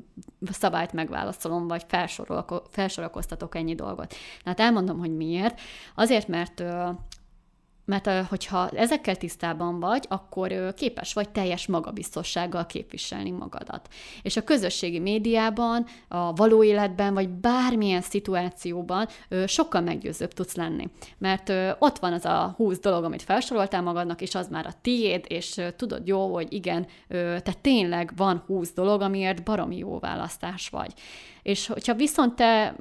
szabályt 0.51 0.93
megválaszolom, 0.93 1.69
vagy 1.69 1.87
felsorakoztatok 2.71 3.55
ennyi 3.55 3.75
dolgot. 3.75 4.15
Hát 4.45 4.61
elmondom, 4.61 4.99
hogy 4.99 5.17
miért. 5.17 5.61
Azért, 5.95 6.29
mert 6.29 6.61
ö, 6.61 6.89
mert 7.85 8.11
hogyha 8.29 8.69
ezekkel 8.69 9.17
tisztában 9.17 9.81
vagy, 9.81 10.07
akkor 10.09 10.75
képes 10.77 11.13
vagy 11.13 11.29
teljes 11.29 11.67
magabiztossággal 11.67 12.67
képviselni 12.67 13.31
magadat. 13.31 13.89
És 14.23 14.37
a 14.37 14.45
közösségi 14.45 14.99
médiában, 14.99 15.87
a 16.09 16.33
való 16.33 16.63
életben, 16.63 17.15
vagy 17.15 17.29
bármilyen 17.29 18.01
szituációban 18.01 19.09
sokkal 19.47 19.81
meggyőzőbb 19.81 20.33
tudsz 20.33 20.55
lenni. 20.55 20.89
Mert 21.19 21.53
ott 21.79 21.99
van 21.99 22.13
az 22.13 22.25
a 22.25 22.55
húsz 22.57 22.79
dolog, 22.81 23.05
amit 23.05 23.23
felsoroltál 23.23 23.83
magadnak, 23.83 24.21
és 24.21 24.35
az 24.35 24.49
már 24.49 24.67
a 24.67 24.75
tiéd, 24.83 25.25
és 25.29 25.61
tudod 25.77 26.07
jó, 26.07 26.33
hogy 26.33 26.53
igen, 26.53 26.87
te 27.09 27.53
tényleg 27.61 28.13
van 28.17 28.43
húsz 28.47 28.73
dolog, 28.73 29.01
amiért 29.01 29.45
baromi 29.45 29.77
jó 29.77 29.99
választás 29.99 30.69
vagy. 30.69 30.93
És 31.45 31.67
hogyha 31.67 31.95
viszont 31.95 32.35
te, 32.35 32.77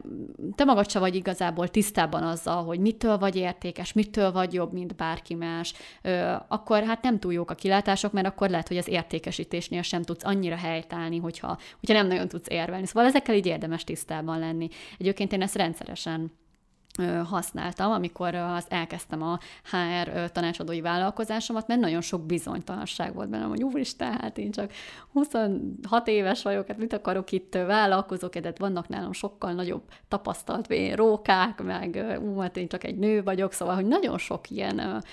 te 0.55 0.63
magad 0.63 0.89
se 0.89 0.99
vagy 0.99 1.15
igazából 1.15 1.67
tisztában 1.67 2.23
azzal, 2.23 2.63
hogy 2.63 2.79
mitől 2.79 3.17
vagy 3.17 3.35
értékes, 3.35 3.93
mitől 3.93 4.31
vagy 4.31 4.53
jobb, 4.53 4.73
mint 4.73 4.95
bárki 4.95 5.35
más, 5.35 5.73
akkor 6.47 6.83
hát 6.83 7.01
nem 7.01 7.19
túl 7.19 7.33
jók 7.33 7.51
a 7.51 7.55
kilátások, 7.55 8.11
mert 8.11 8.27
akkor 8.27 8.49
lehet, 8.49 8.67
hogy 8.67 8.77
az 8.77 8.87
értékesítésnél 8.87 9.81
sem 9.81 10.03
tudsz 10.03 10.25
annyira 10.25 10.55
helytállni, 10.55 11.17
hogyha, 11.17 11.57
hogyha 11.79 11.95
nem 11.95 12.07
nagyon 12.07 12.27
tudsz 12.27 12.49
érvelni. 12.49 12.85
Szóval 12.85 13.05
ezekkel 13.05 13.35
így 13.35 13.45
érdemes 13.45 13.83
tisztában 13.83 14.39
lenni. 14.39 14.67
Egyébként 14.97 15.33
én 15.33 15.41
ezt 15.41 15.55
rendszeresen 15.55 16.31
használtam, 17.25 17.91
amikor 17.91 18.35
az 18.35 18.65
elkezdtem 18.69 19.21
a 19.21 19.39
HR 19.71 20.31
tanácsadói 20.31 20.81
vállalkozásomat, 20.81 21.67
mert 21.67 21.79
nagyon 21.79 22.01
sok 22.01 22.25
bizonytalanság 22.25 23.13
volt 23.13 23.29
bennem, 23.29 23.49
hogy 23.49 23.63
úristen, 23.63 24.11
hát 24.11 24.37
én 24.37 24.51
csak 24.51 24.71
26 25.13 26.07
éves 26.07 26.43
vagyok, 26.43 26.67
hát 26.67 26.77
mit 26.77 26.93
akarok 26.93 27.31
itt 27.31 27.53
vállalkozok, 27.53 28.37
de 28.37 28.53
vannak 28.57 28.87
nálam 28.87 29.13
sokkal 29.13 29.53
nagyobb 29.53 29.83
tapasztalt 30.07 30.73
rókák, 30.93 31.61
meg 31.61 32.19
ú, 32.21 32.39
hát 32.39 32.57
én 32.57 32.67
csak 32.67 32.83
egy 32.83 32.97
nő 32.97 33.23
vagyok, 33.23 33.53
szóval, 33.53 33.75
hogy 33.75 33.85
nagyon 33.85 34.17
sok 34.17 34.49
ilyen 34.49 35.03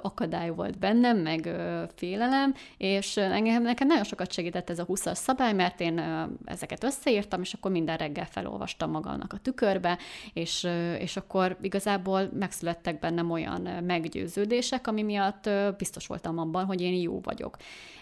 akadály 0.00 0.50
volt 0.50 0.78
bennem, 0.78 1.18
meg 1.18 1.48
félelem, 1.94 2.54
és 2.76 3.16
engem 3.16 3.62
nekem 3.62 3.86
nagyon 3.86 4.04
sokat 4.04 4.32
segített 4.32 4.70
ez 4.70 4.78
a 4.78 4.86
20-as 4.86 5.14
szabály, 5.14 5.52
mert 5.52 5.80
én 5.80 6.02
ezeket 6.44 6.84
összeírtam, 6.84 7.40
és 7.40 7.52
akkor 7.52 7.70
minden 7.70 7.96
reggel 7.96 8.26
felolvastam 8.30 8.90
magamnak 8.90 9.32
a 9.32 9.38
tükörbe, 9.38 9.98
és, 10.32 10.68
és 10.98 11.15
akkor 11.16 11.56
igazából 11.60 12.30
megszülettek 12.32 12.98
bennem 12.98 13.30
olyan 13.30 13.60
meggyőződések, 13.84 14.86
ami 14.86 15.02
miatt 15.02 15.50
biztos 15.76 16.06
voltam 16.06 16.38
abban, 16.38 16.64
hogy 16.64 16.80
én 16.80 16.94
jó 17.00 17.20
vagyok. 17.20 17.56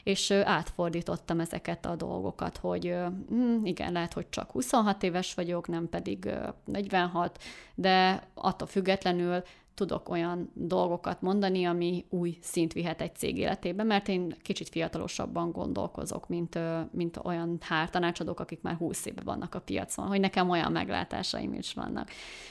És 0.04 0.30
átfordítottam 0.30 1.40
ezeket 1.40 1.86
a 1.86 1.96
dolgokat, 1.96 2.56
hogy 2.56 2.94
hm, 3.28 3.64
igen, 3.64 3.92
lehet, 3.92 4.12
hogy 4.12 4.28
csak 4.28 4.50
26 4.50 5.02
éves 5.02 5.34
vagyok, 5.34 5.68
nem 5.68 5.88
pedig 5.88 6.30
46, 6.64 7.42
de 7.74 8.22
attól 8.34 8.68
függetlenül 8.68 9.42
tudok 9.74 10.08
olyan 10.08 10.50
dolgokat 10.54 11.20
mondani, 11.20 11.64
ami 11.64 12.04
új 12.08 12.38
szint 12.40 12.72
vihet 12.72 13.00
egy 13.00 13.14
cég 13.16 13.38
életébe, 13.38 13.82
mert 13.82 14.08
én 14.08 14.36
kicsit 14.42 14.68
fiatalosabban 14.68 15.50
gondolkozok, 15.50 16.28
mint, 16.28 16.58
mint 16.90 17.20
olyan 17.22 17.58
hártanácsadók, 17.60 18.40
akik 18.40 18.62
már 18.62 18.74
húsz 18.74 19.06
éve 19.06 19.20
vannak 19.24 19.54
a 19.54 19.60
piacon, 19.60 20.06
hogy 20.06 20.20
nekem 20.20 20.50
olyan 20.50 20.72
meglátásaim 20.72 21.52
is 21.52 21.74
vannak, 21.74 22.10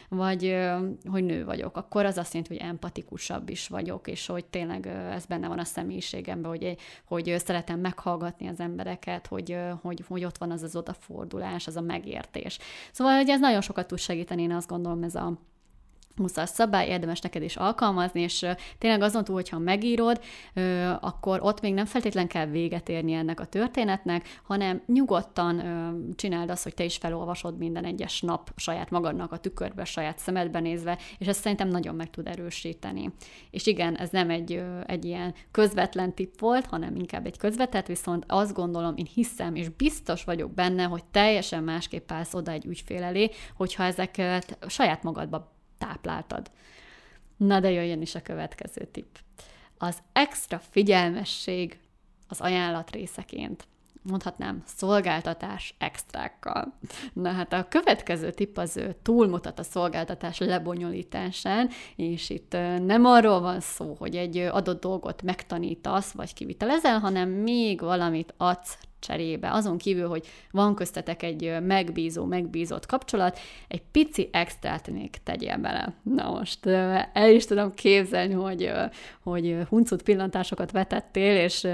vagy 0.09 0.55
hogy 1.09 1.23
nő 1.23 1.45
vagyok, 1.45 1.77
akkor 1.77 2.05
az 2.05 2.17
azt 2.17 2.33
jelenti, 2.33 2.57
hogy 2.57 2.67
empatikusabb 2.67 3.49
is 3.49 3.67
vagyok, 3.67 4.07
és 4.07 4.25
hogy 4.25 4.45
tényleg 4.45 4.87
ez 4.87 5.25
benne 5.25 5.47
van 5.47 5.59
a 5.59 5.63
személyiségemben, 5.63 6.51
hogy, 6.51 6.77
hogy 7.05 7.29
szeretem 7.45 7.79
meghallgatni 7.79 8.47
az 8.47 8.59
embereket, 8.59 9.27
hogy, 9.27 9.57
hogy, 9.81 10.03
hogy 10.07 10.25
ott 10.25 10.37
van 10.37 10.51
az 10.51 10.63
az 10.63 10.75
odafordulás, 10.75 11.67
az 11.67 11.75
a 11.75 11.81
megértés. 11.81 12.59
Szóval, 12.91 13.15
hogy 13.15 13.29
ez 13.29 13.39
nagyon 13.39 13.61
sokat 13.61 13.87
tud 13.87 13.97
segíteni, 13.97 14.41
én 14.41 14.51
azt 14.51 14.67
gondolom, 14.67 15.03
ez 15.03 15.15
a 15.15 15.33
20 16.15 16.33
szabály, 16.45 16.87
érdemes 16.87 17.21
neked 17.21 17.43
is 17.43 17.55
alkalmazni, 17.55 18.21
és 18.21 18.45
tényleg 18.77 19.01
azon 19.01 19.23
túl, 19.23 19.35
hogyha 19.35 19.59
megírod, 19.59 20.21
akkor 20.99 21.39
ott 21.41 21.61
még 21.61 21.73
nem 21.73 21.85
feltétlen 21.85 22.27
kell 22.27 22.45
véget 22.45 22.89
érni 22.89 23.13
ennek 23.13 23.39
a 23.39 23.45
történetnek, 23.45 24.39
hanem 24.43 24.81
nyugodtan 24.85 25.61
csináld 26.15 26.49
azt, 26.49 26.63
hogy 26.63 26.73
te 26.73 26.83
is 26.83 26.97
felolvasod 26.97 27.57
minden 27.57 27.85
egyes 27.85 28.21
nap 28.21 28.51
saját 28.55 28.89
magadnak 28.89 29.31
a 29.31 29.37
tükörbe, 29.37 29.85
saját 29.85 30.19
szemedbe 30.19 30.59
nézve, 30.59 30.97
és 31.17 31.27
ez 31.27 31.37
szerintem 31.37 31.67
nagyon 31.67 31.95
meg 31.95 32.09
tud 32.09 32.27
erősíteni. 32.27 33.13
És 33.51 33.65
igen, 33.65 33.95
ez 33.95 34.09
nem 34.09 34.29
egy, 34.29 34.63
egy 34.85 35.05
ilyen 35.05 35.33
közvetlen 35.51 36.13
tipp 36.13 36.39
volt, 36.39 36.65
hanem 36.65 36.95
inkább 36.95 37.25
egy 37.25 37.37
közvetett, 37.37 37.87
viszont 37.87 38.23
azt 38.27 38.53
gondolom, 38.53 38.93
én 38.95 39.07
hiszem, 39.13 39.55
és 39.55 39.69
biztos 39.69 40.23
vagyok 40.23 40.53
benne, 40.53 40.83
hogy 40.83 41.03
teljesen 41.05 41.63
másképp 41.63 42.11
állsz 42.11 42.33
oda 42.33 42.51
egy 42.51 42.65
ügyfél 42.65 43.03
elé, 43.03 43.29
hogyha 43.55 43.83
ezeket 43.83 44.57
saját 44.67 45.03
magadba 45.03 45.52
tápláltad. 45.85 46.51
Na 47.37 47.59
de 47.59 47.71
jöjjön 47.71 48.01
is 48.01 48.15
a 48.15 48.21
következő 48.21 48.85
tipp. 48.85 49.15
Az 49.77 49.97
extra 50.13 50.59
figyelmesség 50.59 51.79
az 52.27 52.41
ajánlat 52.41 52.91
részeként 52.91 53.67
mondhatnám, 54.03 54.63
szolgáltatás 54.65 55.75
extrákkal. 55.77 56.73
Na 57.13 57.31
hát 57.31 57.53
a 57.53 57.67
következő 57.69 58.31
tipp 58.31 58.57
az 58.57 58.79
túlmutat 59.01 59.59
a 59.59 59.63
szolgáltatás 59.63 60.37
lebonyolításán, 60.37 61.69
és 61.95 62.29
itt 62.29 62.51
nem 62.85 63.05
arról 63.05 63.39
van 63.39 63.59
szó, 63.59 63.95
hogy 63.99 64.15
egy 64.15 64.37
adott 64.37 64.81
dolgot 64.81 65.21
megtanítasz, 65.21 66.11
vagy 66.11 66.33
kivitelezel, 66.33 66.99
hanem 66.99 67.29
még 67.29 67.81
valamit 67.81 68.33
adsz 68.37 68.77
cserébe. 69.03 69.51
Azon 69.51 69.77
kívül, 69.77 70.07
hogy 70.07 70.27
van 70.51 70.75
köztetek 70.75 71.23
egy 71.23 71.55
megbízó, 71.61 72.25
megbízott 72.25 72.85
kapcsolat, 72.85 73.39
egy 73.67 73.81
pici 73.91 74.29
extrát 74.31 74.91
még 74.91 75.09
tegyél 75.23 75.57
bele. 75.57 75.93
Na 76.03 76.31
most 76.31 76.65
el 77.13 77.29
is 77.29 77.45
tudom 77.45 77.73
képzelni, 77.73 78.33
hogy, 78.33 78.71
hogy 79.23 79.57
huncut 79.69 80.03
pillantásokat 80.03 80.71
vetettél, 80.71 81.35
és, 81.35 81.67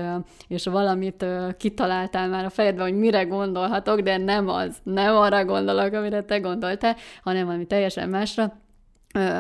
és 0.48 0.66
valamit 0.66 1.26
kitaláltál 1.58 2.28
már 2.30 2.46
a 2.46 2.50
fejedben, 2.50 2.88
hogy 2.88 2.98
mire 2.98 3.24
gondolhatok, 3.24 4.00
de 4.00 4.18
nem 4.18 4.48
az, 4.48 4.78
nem 4.84 5.16
arra 5.16 5.46
gondolok, 5.46 5.94
amire 5.94 6.24
te 6.24 6.40
gondoltál, 6.40 6.96
hanem 7.24 7.46
valami 7.46 7.66
teljesen 7.66 8.10
másra 8.10 8.54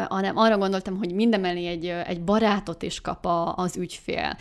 hanem 0.07 0.37
arra 0.37 0.57
gondoltam, 0.57 0.97
hogy 0.97 1.13
mindemellé 1.13 1.67
egy, 1.67 1.85
egy 1.85 2.21
barátot 2.21 2.81
is 2.83 3.01
kap 3.01 3.25
a, 3.25 3.55
az 3.55 3.77
ügyfél, 3.77 4.37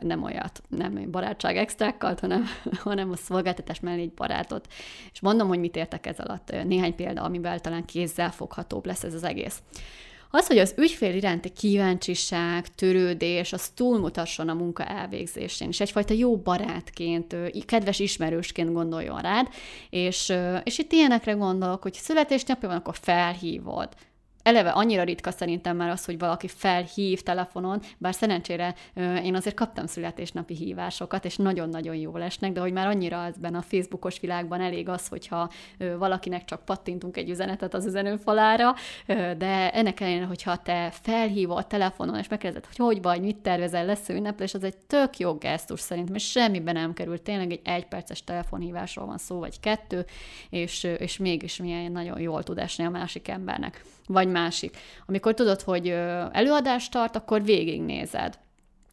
nem 0.00 0.22
olyat, 0.22 0.62
nem 0.68 1.10
barátság 1.10 1.56
extrákkal, 1.56 2.16
hanem, 2.20 2.44
hanem 2.84 3.10
a 3.10 3.16
szolgáltatás 3.16 3.80
mellé 3.80 4.02
egy 4.02 4.12
barátot. 4.12 4.66
És 5.12 5.20
mondom, 5.20 5.48
hogy 5.48 5.58
mit 5.58 5.76
értek 5.76 6.06
ez 6.06 6.18
alatt. 6.18 6.54
Néhány 6.64 6.94
példa, 6.94 7.22
amivel 7.22 7.60
talán 7.60 7.84
kézzel 7.84 8.30
foghatóbb 8.30 8.86
lesz 8.86 9.02
ez 9.02 9.14
az 9.14 9.24
egész. 9.24 9.62
Az, 10.30 10.46
hogy 10.46 10.58
az 10.58 10.74
ügyfél 10.76 11.14
iránti 11.14 11.48
kíváncsiság, 11.48 12.74
törődés, 12.74 13.52
az 13.52 13.68
túlmutasson 13.68 14.48
a 14.48 14.54
munka 14.54 14.84
elvégzésén, 14.84 15.68
és 15.68 15.80
egyfajta 15.80 16.14
jó 16.14 16.36
barátként, 16.36 17.36
kedves 17.66 17.98
ismerősként 17.98 18.72
gondoljon 18.72 19.20
rád, 19.20 19.48
és, 19.90 20.32
és 20.62 20.78
itt 20.78 20.92
ilyenekre 20.92 21.32
gondolok, 21.32 21.82
hogy 21.82 21.92
születésnapja 21.92 22.68
van, 22.68 22.76
akkor 22.76 22.96
felhívod, 23.00 23.88
eleve 24.42 24.70
annyira 24.70 25.02
ritka 25.02 25.30
szerintem 25.30 25.76
már 25.76 25.88
az, 25.88 26.04
hogy 26.04 26.18
valaki 26.18 26.48
felhív 26.48 27.22
telefonon, 27.22 27.80
bár 27.98 28.14
szerencsére 28.14 28.74
én 29.22 29.34
azért 29.34 29.56
kaptam 29.56 29.86
születésnapi 29.86 30.54
hívásokat, 30.54 31.24
és 31.24 31.36
nagyon-nagyon 31.36 31.94
jól 31.94 32.22
esnek, 32.22 32.52
de 32.52 32.60
hogy 32.60 32.72
már 32.72 32.86
annyira 32.86 33.24
ezben 33.24 33.54
a 33.54 33.62
Facebookos 33.62 34.20
világban 34.20 34.60
elég 34.60 34.88
az, 34.88 35.08
hogyha 35.08 35.50
valakinek 35.98 36.44
csak 36.44 36.64
pattintunk 36.64 37.16
egy 37.16 37.30
üzenetet 37.30 37.74
az 37.74 37.86
üzenőfalára, 37.86 38.74
de 39.38 39.72
ennek 39.72 40.00
ellenére, 40.00 40.24
hogyha 40.24 40.56
te 40.56 40.90
felhívod 41.02 41.66
telefonon, 41.66 42.18
és 42.18 42.28
megkérdezed, 42.28 42.66
hogy 42.66 42.76
hogy 42.76 43.02
vagy, 43.02 43.20
mit 43.20 43.36
tervezel, 43.36 43.84
lesz 43.84 44.08
ünneplés, 44.08 44.54
az 44.54 44.64
egy 44.64 44.76
tök 44.76 45.18
jó 45.18 45.34
gesztus 45.34 45.80
szerintem, 45.80 46.14
és 46.14 46.30
semmiben 46.30 46.74
nem 46.74 46.92
került. 46.92 47.22
Tényleg 47.22 47.52
egy 47.52 47.60
egyperces 47.64 48.24
telefonhívásról 48.24 49.06
van 49.06 49.18
szó, 49.18 49.38
vagy 49.38 49.60
kettő, 49.60 50.04
és, 50.50 50.84
és 50.84 51.16
mégis 51.16 51.56
milyen 51.56 51.92
nagyon 51.92 52.20
jól 52.20 52.42
tud 52.42 52.58
esni 52.58 52.84
a 52.84 52.90
másik 52.90 53.28
embernek 53.28 53.84
vagy 54.08 54.28
másik. 54.28 54.76
Amikor 55.06 55.34
tudod, 55.34 55.60
hogy 55.60 55.88
előadást 56.32 56.92
tart, 56.92 57.16
akkor 57.16 57.42
végignézed 57.42 58.38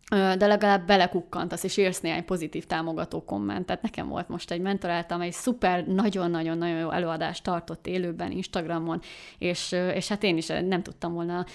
de 0.10 0.48
legalább 0.48 0.86
belekukkantasz, 0.86 1.64
és 1.64 1.78
írsz 1.78 2.00
néhány 2.00 2.26
pozitív 2.26 2.66
támogató 2.66 3.24
kommentet. 3.24 3.82
Nekem 3.82 4.08
volt 4.08 4.30
most 4.30 4.52
egy 4.52 4.62
mentoráltam, 4.62 5.22
egy 5.22 5.32
szuper, 5.32 5.86
nagyon-nagyon-nagyon 5.86 6.80
jó 6.80 6.92
előadást 6.92 7.44
tartott 7.44 7.88
élőben 7.88 8.32
Instagramon, 8.32 9.02
és, 9.38 9.72
és 9.72 10.08
hát 10.08 10.24
én 10.24 10.38
is 10.38 10.48
nem 10.48 10.84
tudtam 10.84 11.14
volna 11.14 11.46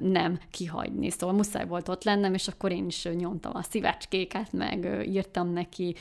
nem 0.00 0.38
kihagyni, 0.50 1.10
szóval 1.10 1.36
muszáj 1.36 1.66
volt 1.66 1.88
ott 1.88 2.04
lennem, 2.04 2.34
és 2.34 2.48
akkor 2.48 2.72
én 2.72 2.86
is 2.86 3.04
nyomtam 3.04 3.52
a 3.54 3.62
szívecskéket, 3.62 4.52
meg 4.52 5.06
írtam 5.06 5.52
neki 5.52 5.94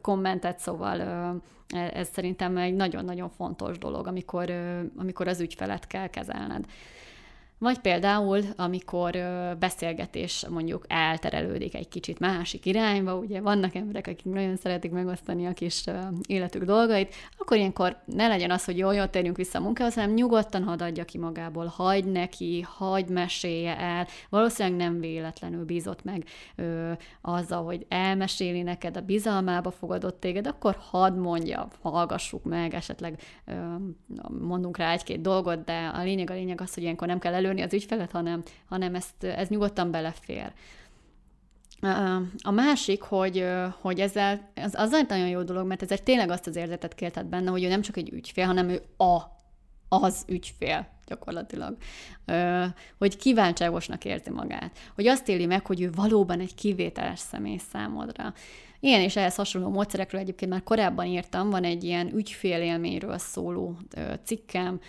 kommentet, 0.00 0.58
szóval 0.58 1.00
e, 1.00 1.90
ez 1.94 2.08
szerintem 2.12 2.56
egy 2.56 2.74
nagyon-nagyon 2.74 3.28
fontos 3.28 3.78
dolog, 3.78 4.06
amikor, 4.06 4.50
amikor 4.96 5.28
az 5.28 5.40
ügyfelet 5.40 5.86
kell 5.86 6.06
kezelned. 6.06 6.64
Vagy 7.58 7.78
például, 7.78 8.40
amikor 8.56 9.18
beszélgetés 9.58 10.46
mondjuk 10.48 10.84
elterelődik 10.88 11.74
egy 11.74 11.88
kicsit 11.88 12.18
másik 12.18 12.66
irányba, 12.66 13.16
ugye 13.16 13.40
vannak 13.40 13.74
emberek, 13.74 14.06
akik 14.06 14.24
nagyon 14.24 14.56
szeretik 14.56 14.90
megosztani 14.90 15.46
a 15.46 15.52
kis 15.52 15.84
életük 16.26 16.64
dolgait, 16.64 17.14
akkor 17.38 17.56
ilyenkor 17.56 17.96
ne 18.04 18.28
legyen 18.28 18.50
az, 18.50 18.64
hogy 18.64 18.78
jól, 18.78 18.94
jól 18.94 19.10
térjünk 19.10 19.36
vissza 19.36 19.58
a 19.58 19.62
munkához, 19.62 19.94
hanem 19.94 20.14
nyugodtan 20.14 20.62
hadd 20.62 20.82
adja 20.82 21.04
ki 21.04 21.18
magából, 21.18 21.66
hagyd 21.66 22.12
neki, 22.12 22.66
hagyd 22.68 23.10
mesélje 23.10 23.78
el. 23.78 24.06
Valószínűleg 24.28 24.78
nem 24.78 25.00
véletlenül 25.00 25.64
bízott 25.64 26.04
meg 26.04 26.24
ö, 26.56 26.92
azzal, 27.20 27.64
hogy 27.64 27.86
elmeséli 27.88 28.62
neked, 28.62 28.96
a 28.96 29.00
bizalmába 29.00 29.70
fogadott 29.70 30.20
téged, 30.20 30.46
akkor 30.46 30.76
hadd 30.90 31.14
mondja, 31.14 31.68
hallgassuk 31.82 32.44
meg, 32.44 32.74
esetleg 32.74 33.20
ö, 33.44 33.52
mondunk 34.38 34.76
rá 34.76 34.92
egy-két 34.92 35.20
dolgot, 35.20 35.64
de 35.64 35.90
a 35.94 36.02
lényeg 36.02 36.30
a 36.30 36.34
lényeg 36.34 36.60
az, 36.60 36.74
hogy 36.74 36.82
ilyenkor 36.82 37.06
nem 37.08 37.18
kell 37.18 37.34
elő 37.34 37.47
lőni 37.48 37.62
az 37.62 37.74
ügyfelet, 37.74 38.10
hanem, 38.10 38.42
hanem 38.68 38.94
ezt, 38.94 39.24
ez 39.24 39.48
nyugodtan 39.48 39.90
belefér. 39.90 40.52
A 42.42 42.50
másik, 42.50 43.02
hogy, 43.02 43.46
hogy 43.80 44.00
ezzel, 44.00 44.50
az, 44.54 44.74
az 44.74 44.92
egy 44.92 45.08
nagyon 45.08 45.28
jó 45.28 45.42
dolog, 45.42 45.66
mert 45.66 45.82
ezzel 45.82 45.98
tényleg 45.98 46.30
azt 46.30 46.46
az 46.46 46.56
érzetet 46.56 46.94
kértet 46.94 47.26
benne, 47.26 47.50
hogy 47.50 47.64
ő 47.64 47.68
nem 47.68 47.80
csak 47.80 47.96
egy 47.96 48.12
ügyfél, 48.12 48.46
hanem 48.46 48.68
ő 48.68 48.82
a, 48.96 49.22
az 49.88 50.24
ügyfél 50.28 50.97
gyakorlatilag. 51.08 51.76
Hogy 52.98 53.16
kívánságosnak 53.16 54.04
érzi 54.04 54.30
magát. 54.30 54.78
Hogy 54.94 55.06
azt 55.06 55.28
éli 55.28 55.46
meg, 55.46 55.66
hogy 55.66 55.80
ő 55.80 55.90
valóban 55.94 56.40
egy 56.40 56.54
kivételes 56.54 57.18
személy 57.18 57.60
számodra. 57.72 58.32
Ilyen 58.80 59.00
és 59.00 59.16
ehhez 59.16 59.34
hasonló 59.34 59.68
módszerekről 59.68 60.20
egyébként 60.20 60.50
már 60.50 60.62
korábban 60.62 61.06
írtam, 61.06 61.50
van 61.50 61.64
egy 61.64 61.84
ilyen 61.84 62.14
ügyfélélményről 62.14 63.18
szóló 63.18 63.76
cikkem, 64.24 64.80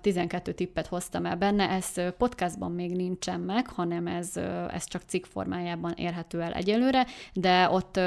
12 0.00 0.52
tippet 0.52 0.86
hoztam 0.86 1.26
el 1.26 1.36
benne, 1.36 1.68
ez 1.68 1.92
podcastban 2.18 2.72
még 2.72 2.96
nincsen 2.96 3.40
meg, 3.40 3.66
hanem 3.68 4.06
ez, 4.06 4.36
ez 4.72 4.84
csak 4.84 5.02
cikk 5.06 5.24
formájában 5.24 5.92
érhető 5.92 6.40
el 6.40 6.52
egyelőre, 6.52 7.06
de 7.32 7.70
ott 7.70 8.00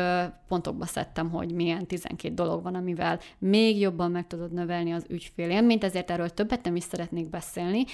pontokba 0.47 0.85
szedtem, 0.85 1.29
hogy 1.29 1.51
milyen 1.51 1.87
12 1.87 2.33
dolog 2.33 2.63
van, 2.63 2.75
amivel 2.75 3.19
még 3.37 3.79
jobban 3.79 4.11
meg 4.11 4.27
tudod 4.27 4.53
növelni 4.53 4.91
az 4.91 5.05
ügyfélélményt, 5.07 5.83
ezért 5.83 6.11
erről 6.11 6.29
többet 6.29 6.63
nem 6.63 6.75
is 6.75 6.83
szeretnék 6.83 7.29
beszélni, 7.29 7.44
beszélni. 7.45 7.85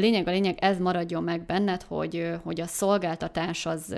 Lényeg 0.00 0.28
a 0.28 0.30
lényeg, 0.30 0.58
ez 0.60 0.78
maradjon 0.78 1.22
meg 1.22 1.46
benned, 1.46 1.82
hogy, 1.82 2.30
hogy 2.42 2.60
a 2.60 2.66
szolgáltatás 2.66 3.66
az, 3.66 3.94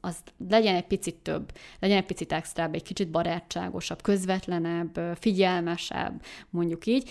az 0.00 0.16
legyen 0.48 0.74
egy 0.74 0.86
picit 0.86 1.14
több, 1.14 1.52
legyen 1.80 1.96
egy 1.96 2.04
picit 2.04 2.32
extrább, 2.32 2.74
egy 2.74 2.82
kicsit 2.82 3.08
barátságosabb, 3.08 4.02
közvetlenebb, 4.02 5.00
figyelmesebb, 5.20 6.22
mondjuk 6.50 6.86
így. 6.86 7.10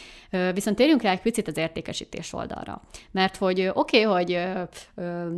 Viszont 0.54 0.76
térjünk 0.76 1.02
rá 1.02 1.12
egy 1.12 1.22
picit 1.22 1.48
az 1.48 1.58
értékesítés 1.58 2.34
oldalra. 2.34 2.82
Mert 3.12 3.38
hogy 3.38 3.72
oké, 3.74 4.06
okay, 4.06 4.24
hogy 4.24 4.48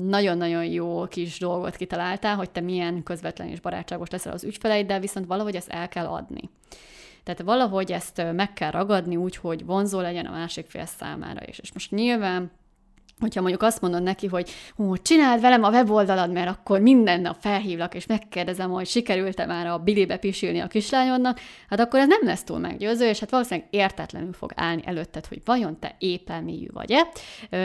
nagyon-nagyon 0.06 0.66
jó 0.66 1.08
kis 1.08 1.40
dolgot 1.40 1.76
kitaláltál, 1.76 2.36
hogy 2.36 2.50
te 2.50 2.62
milyen 2.62 3.04
közvetlen 3.04 3.48
és 3.48 3.60
barátságos 3.60 4.10
leszel 4.10 4.34
az 4.34 4.44
ügyfeleiddel, 4.44 5.00
viszont 5.00 5.26
valahogy 5.26 5.56
ezt 5.56 5.70
el 5.70 5.88
kell 5.88 6.06
adni. 6.06 6.50
Tehát 7.26 7.42
valahogy 7.42 7.92
ezt 7.92 8.24
meg 8.34 8.54
kell 8.54 8.72
ragadni 8.72 9.16
úgy, 9.16 9.36
hogy 9.36 9.66
vonzó 9.66 10.00
legyen 10.00 10.26
a 10.26 10.32
másik 10.32 10.66
fél 10.68 10.86
számára 10.86 11.42
is. 11.48 11.60
És 11.60 11.74
most 11.74 11.92
nyilván 11.92 12.52
hogyha 13.20 13.42
mondjuk 13.42 13.62
azt 13.62 13.82
mondod 13.82 14.04
neki, 14.04 14.28
hogy 14.28 14.50
hú, 14.76 14.98
csináld 14.98 15.42
velem 15.42 15.64
a 15.64 15.70
weboldalad, 15.70 16.32
mert 16.32 16.50
akkor 16.50 16.80
minden 16.80 17.22
nap 17.22 17.38
felhívlak, 17.40 17.96
és 17.96 18.06
megkérdezem, 18.06 18.72
hogy 18.72 18.88
sikerült-e 18.88 19.46
már 19.46 19.68
a 19.68 19.78
bilibe 19.78 20.18
pisilni 20.18 20.60
a 20.60 20.68
kislányodnak, 20.68 21.40
hát 21.70 21.80
akkor 21.80 22.00
ez 22.00 22.08
nem 22.08 22.20
lesz 22.24 22.44
túl 22.44 22.60
meggyőző, 22.60 23.08
és 23.08 23.20
hát 23.20 23.30
valószínűleg 23.30 23.68
értetlenül 23.72 24.34
fog 24.34 24.52
állni 24.56 24.82
előtted, 24.86 25.26
hogy 25.26 25.42
vajon 25.46 25.80
te 25.80 25.96
épelmélyű 26.00 26.68
vagy-e. 26.74 27.08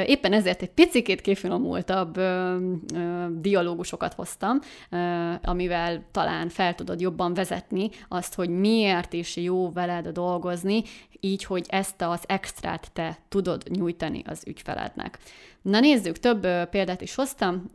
Éppen 0.06 0.32
ezért 0.32 0.62
egy 0.62 0.70
picikét 0.70 1.20
kifinomultabb 1.20 2.16
ö, 2.16 2.56
ö, 2.94 3.24
dialógusokat 3.36 4.14
hoztam, 4.14 4.58
ö, 4.90 5.32
amivel 5.42 6.04
talán 6.10 6.48
fel 6.48 6.74
tudod 6.74 7.00
jobban 7.00 7.34
vezetni 7.34 7.90
azt, 8.08 8.34
hogy 8.34 8.48
miért 8.48 9.12
is 9.12 9.36
jó 9.36 9.72
veled 9.72 10.08
dolgozni, 10.08 10.82
így, 11.20 11.44
hogy 11.44 11.64
ezt 11.68 12.02
az 12.02 12.22
extrát 12.26 12.90
te 12.92 13.18
tudod 13.28 13.62
nyújtani 13.68 14.22
az 14.26 14.42
ügyfelednek. 14.46 15.18
Na 15.62 15.81
nézzük, 15.81 16.18
több 16.18 16.46
példát 16.70 17.00
is 17.00 17.14
hoztam. 17.14 17.70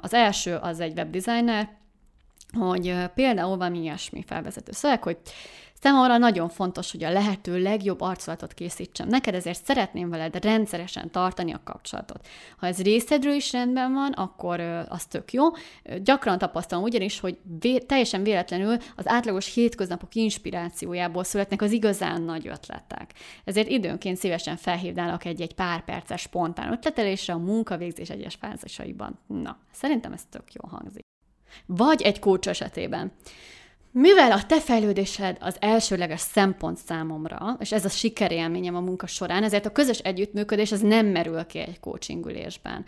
Az 0.00 0.14
első 0.14 0.54
az 0.54 0.80
egy 0.80 0.92
webdesigner, 0.96 1.68
hogy 2.52 2.94
például 3.14 3.56
van 3.56 3.74
ilyesmi 3.74 4.22
felvezető 4.26 4.72
szöveg, 4.72 5.02
hogy 5.02 5.18
Számomra 5.82 6.18
nagyon 6.18 6.48
fontos, 6.48 6.90
hogy 6.90 7.04
a 7.04 7.10
lehető 7.10 7.62
legjobb 7.62 8.00
arcolatot 8.00 8.54
készítsem. 8.54 9.08
Neked 9.08 9.34
ezért 9.34 9.64
szeretném 9.64 10.10
veled 10.10 10.44
rendszeresen 10.44 11.10
tartani 11.10 11.52
a 11.52 11.60
kapcsolatot. 11.64 12.26
Ha 12.58 12.66
ez 12.66 12.82
részedről 12.82 13.32
is 13.32 13.52
rendben 13.52 13.92
van, 13.92 14.12
akkor 14.12 14.60
az 14.88 15.06
tök 15.06 15.32
jó. 15.32 15.44
Gyakran 16.02 16.38
tapasztalom 16.38 16.84
ugyanis, 16.84 17.20
hogy 17.20 17.38
vé- 17.60 17.86
teljesen 17.86 18.22
véletlenül 18.22 18.76
az 18.96 19.08
átlagos 19.08 19.54
hétköznapok 19.54 20.14
inspirációjából 20.14 21.24
születnek 21.24 21.62
az 21.62 21.72
igazán 21.72 22.22
nagy 22.22 22.46
ötletek. 22.46 23.12
Ezért 23.44 23.68
időnként 23.68 24.16
szívesen 24.16 24.56
felhívnálak 24.56 25.24
egy-egy 25.24 25.54
pár 25.54 25.84
perces 25.84 26.20
spontán 26.20 26.72
ötletelésre 26.72 27.32
a 27.32 27.38
munkavégzés 27.38 28.10
egyes 28.10 28.34
fázisaiban. 28.34 29.18
Na, 29.26 29.58
szerintem 29.72 30.12
ez 30.12 30.22
tök 30.30 30.52
jó 30.52 30.68
hangzik. 30.68 31.04
Vagy 31.66 32.02
egy 32.02 32.18
kócs 32.18 32.48
esetében. 32.48 33.12
Mivel 33.92 34.32
a 34.32 34.46
te 34.46 34.60
fejlődésed 34.60 35.36
az 35.40 35.56
elsőleges 35.58 36.20
szempont 36.20 36.76
számomra, 36.76 37.56
és 37.60 37.72
ez 37.72 37.84
a 37.84 37.88
sikerélményem 37.88 38.76
a 38.76 38.80
munka 38.80 39.06
során, 39.06 39.42
ezért 39.42 39.66
a 39.66 39.72
közös 39.72 39.98
együttműködés 39.98 40.72
az 40.72 40.80
nem 40.80 41.06
merül 41.06 41.46
ki 41.46 41.58
egy 41.58 41.80
coachingülésben 41.80 42.84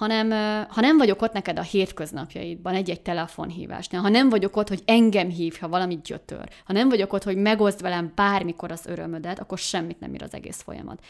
hanem 0.00 0.30
ha 0.68 0.80
nem 0.80 0.96
vagyok 0.96 1.22
ott 1.22 1.32
neked 1.32 1.58
a 1.58 1.62
hétköznapjaidban, 1.62 2.74
egy-egy 2.74 3.00
telefonhívásnál, 3.00 4.02
ha 4.02 4.08
nem 4.08 4.28
vagyok 4.28 4.56
ott, 4.56 4.68
hogy 4.68 4.82
engem 4.84 5.28
hív, 5.28 5.56
ha 5.60 5.68
valamit 5.68 6.02
gyötör, 6.02 6.48
ha 6.64 6.72
nem 6.72 6.88
vagyok 6.88 7.12
ott, 7.12 7.22
hogy 7.22 7.36
megoszd 7.36 7.82
velem 7.82 8.12
bármikor 8.14 8.70
az 8.70 8.86
örömödet, 8.86 9.38
akkor 9.38 9.58
semmit 9.58 10.00
nem 10.00 10.14
ír 10.14 10.22
az 10.22 10.34
egész 10.34 10.62
folyamat. 10.62 11.04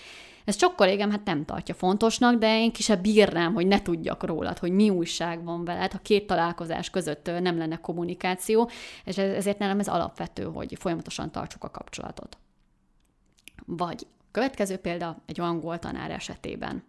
Ez 0.44 0.58
sok 0.58 0.76
kollégám 0.76 1.10
hát 1.10 1.24
nem 1.24 1.44
tartja 1.44 1.74
fontosnak, 1.74 2.38
de 2.38 2.58
én 2.58 2.72
ki 2.72 2.82
se 2.82 2.96
bírnám, 2.96 3.54
hogy 3.54 3.66
ne 3.66 3.82
tudjak 3.82 4.24
rólad, 4.24 4.58
hogy 4.58 4.72
mi 4.72 4.90
újság 4.90 5.44
van 5.44 5.64
veled, 5.64 5.92
ha 5.92 5.98
két 5.98 6.26
találkozás 6.26 6.90
között 6.90 7.30
nem 7.40 7.58
lenne 7.58 7.76
kommunikáció, 7.76 8.70
és 9.04 9.18
ezért 9.18 9.58
nálam 9.58 9.78
ez 9.78 9.88
alapvető, 9.88 10.44
hogy 10.44 10.76
folyamatosan 10.78 11.30
tartsuk 11.30 11.64
a 11.64 11.70
kapcsolatot. 11.70 12.38
Vagy 13.66 14.06
következő 14.30 14.76
példa 14.76 15.22
egy 15.26 15.40
angol 15.40 15.78
tanár 15.78 16.10
esetében. 16.10 16.82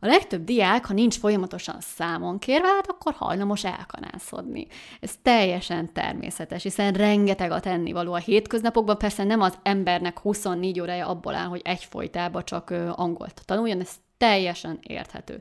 A 0.00 0.06
legtöbb 0.06 0.44
diák, 0.44 0.86
ha 0.86 0.92
nincs 0.92 1.18
folyamatosan 1.18 1.80
számon 1.80 2.38
kérve, 2.38 2.66
hát 2.66 2.90
akkor 2.90 3.12
hajlamos 3.12 3.64
elkanászodni. 3.64 4.66
Ez 5.00 5.14
teljesen 5.22 5.92
természetes, 5.92 6.62
hiszen 6.62 6.92
rengeteg 6.92 7.50
a 7.50 7.60
tennivaló 7.60 8.12
a 8.12 8.16
hétköznapokban, 8.16 8.98
persze 8.98 9.24
nem 9.24 9.40
az 9.40 9.58
embernek 9.62 10.18
24 10.18 10.80
órája 10.80 11.06
abból 11.06 11.34
áll, 11.34 11.46
hogy 11.46 11.60
egyfolytában 11.64 12.44
csak 12.44 12.70
angolt 12.94 13.42
tanuljon, 13.44 13.80
ez 13.80 13.90
teljesen 14.16 14.78
érthető. 14.82 15.40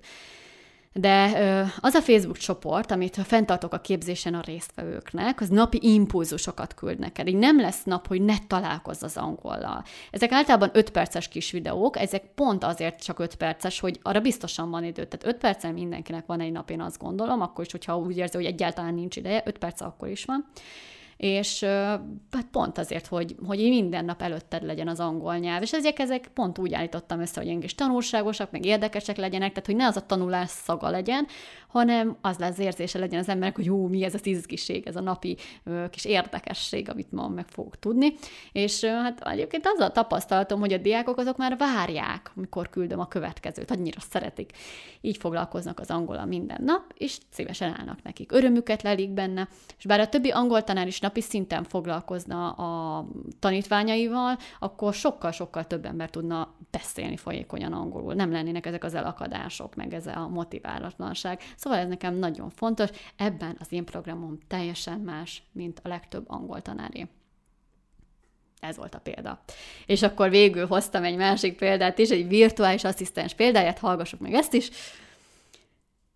De 0.93 1.23
az 1.79 1.93
a 1.93 2.01
Facebook 2.01 2.37
csoport, 2.37 2.91
amit 2.91 3.15
fenntartok 3.15 3.73
a 3.73 3.79
képzésen 3.79 4.33
a 4.33 4.41
résztvevőknek, 4.41 5.41
az 5.41 5.49
napi 5.49 5.79
impulzusokat 5.81 6.73
küld 6.73 6.99
neked. 6.99 7.27
Így 7.27 7.35
nem 7.35 7.59
lesz 7.59 7.83
nap, 7.83 8.07
hogy 8.07 8.21
ne 8.21 8.35
találkozz 8.47 9.03
az 9.03 9.17
angollal. 9.17 9.83
Ezek 10.11 10.31
általában 10.31 10.69
5 10.73 10.89
perces 10.89 11.27
kis 11.27 11.51
videók, 11.51 11.97
ezek 11.97 12.23
pont 12.35 12.63
azért 12.63 13.03
csak 13.03 13.19
5 13.19 13.35
perces, 13.35 13.79
hogy 13.79 13.99
arra 14.01 14.19
biztosan 14.19 14.69
van 14.69 14.83
idő. 14.83 15.05
Tehát 15.05 15.35
5 15.35 15.41
percen 15.41 15.73
mindenkinek 15.73 16.25
van 16.25 16.39
egy 16.39 16.51
nap, 16.51 16.69
én 16.69 16.81
azt 16.81 16.99
gondolom, 16.99 17.41
akkor 17.41 17.65
is, 17.65 17.71
hogyha 17.71 17.97
úgy 17.97 18.17
érzi, 18.17 18.35
hogy 18.37 18.45
egyáltalán 18.45 18.93
nincs 18.93 19.15
ideje, 19.15 19.43
5 19.45 19.57
perc 19.57 19.81
akkor 19.81 20.07
is 20.07 20.25
van 20.25 20.45
és 21.19 21.63
hát 22.31 22.47
pont 22.51 22.77
azért, 22.77 23.07
hogy, 23.07 23.35
hogy 23.45 23.57
minden 23.57 24.05
nap 24.05 24.21
előtted 24.21 24.63
legyen 24.63 24.87
az 24.87 24.99
angol 24.99 25.37
nyelv, 25.37 25.61
és 25.61 25.73
ezek, 25.73 25.99
ezek 25.99 26.27
pont 26.33 26.57
úgy 26.57 26.73
állítottam 26.73 27.19
össze, 27.19 27.41
hogy 27.41 27.63
is 27.63 27.75
tanulságosak, 27.75 28.51
meg 28.51 28.65
érdekesek 28.65 29.17
legyenek, 29.17 29.49
tehát 29.49 29.65
hogy 29.65 29.75
ne 29.75 29.85
az 29.85 29.95
a 29.95 30.05
tanulás 30.05 30.49
szaga 30.49 30.89
legyen, 30.89 31.27
hanem 31.69 32.17
az 32.21 32.37
lesz 32.37 32.57
érzése 32.57 32.99
legyen 32.99 33.19
az 33.19 33.29
embernek, 33.29 33.55
hogy 33.55 33.65
jó, 33.65 33.87
mi 33.87 34.03
ez 34.03 34.13
az 34.13 34.25
izgiség, 34.25 34.87
ez 34.87 34.95
a 34.95 35.01
napi 35.01 35.37
kis 35.89 36.05
érdekesség, 36.05 36.89
amit 36.89 37.11
ma 37.11 37.27
meg 37.27 37.47
fogok 37.47 37.79
tudni. 37.79 38.13
És 38.51 38.85
hát 38.85 39.27
egyébként 39.27 39.65
az 39.65 39.79
a 39.79 39.91
tapasztalatom, 39.91 40.59
hogy 40.59 40.73
a 40.73 40.77
diákok 40.77 41.17
azok 41.17 41.37
már 41.37 41.57
várják, 41.57 42.31
amikor 42.35 42.69
küldöm 42.69 42.99
a 42.99 43.07
következőt, 43.07 43.71
annyira 43.71 43.99
szeretik. 43.99 44.51
Így 45.01 45.17
foglalkoznak 45.17 45.79
az 45.79 45.89
angolal 45.89 46.25
minden 46.25 46.61
nap, 46.63 46.93
és 46.93 47.17
szívesen 47.31 47.75
állnak 47.79 48.03
nekik. 48.03 48.31
Örömüket 48.31 48.81
lelik 48.81 49.09
benne, 49.09 49.47
és 49.77 49.85
bár 49.85 49.99
a 49.99 50.09
többi 50.09 50.29
angol 50.29 50.63
tanár 50.63 50.87
is 50.87 50.99
napi 50.99 51.21
szinten 51.21 51.63
foglalkozna 51.63 52.51
a 52.51 53.05
tanítványaival, 53.39 54.37
akkor 54.59 54.93
sokkal-sokkal 54.93 55.67
több 55.67 55.85
ember 55.85 56.09
tudna 56.09 56.55
beszélni 56.71 57.17
folyékonyan 57.17 57.73
angolul. 57.73 58.13
Nem 58.13 58.31
lennének 58.31 58.65
ezek 58.65 58.83
az 58.83 58.93
elakadások, 58.93 59.75
meg 59.75 59.93
ez 59.93 60.07
a 60.07 60.27
motiválatlanság. 60.27 61.41
Szóval 61.59 61.79
ez 61.79 61.87
nekem 61.87 62.15
nagyon 62.15 62.49
fontos. 62.49 62.89
Ebben 63.15 63.55
az 63.59 63.71
én 63.71 63.85
programom 63.85 64.37
teljesen 64.47 64.99
más, 64.99 65.43
mint 65.51 65.79
a 65.83 65.87
legtöbb 65.87 66.29
angol 66.29 66.61
tanáré. 66.61 67.07
Ez 68.59 68.77
volt 68.77 68.95
a 68.95 68.99
példa. 68.99 69.41
És 69.85 70.01
akkor 70.01 70.29
végül 70.29 70.67
hoztam 70.67 71.03
egy 71.03 71.15
másik 71.15 71.57
példát 71.57 71.97
is, 71.97 72.09
egy 72.09 72.27
virtuális 72.27 72.83
asszisztens 72.83 73.33
példáját, 73.33 73.79
hallgassuk 73.79 74.19
meg 74.19 74.33
ezt 74.33 74.53
is. 74.53 74.69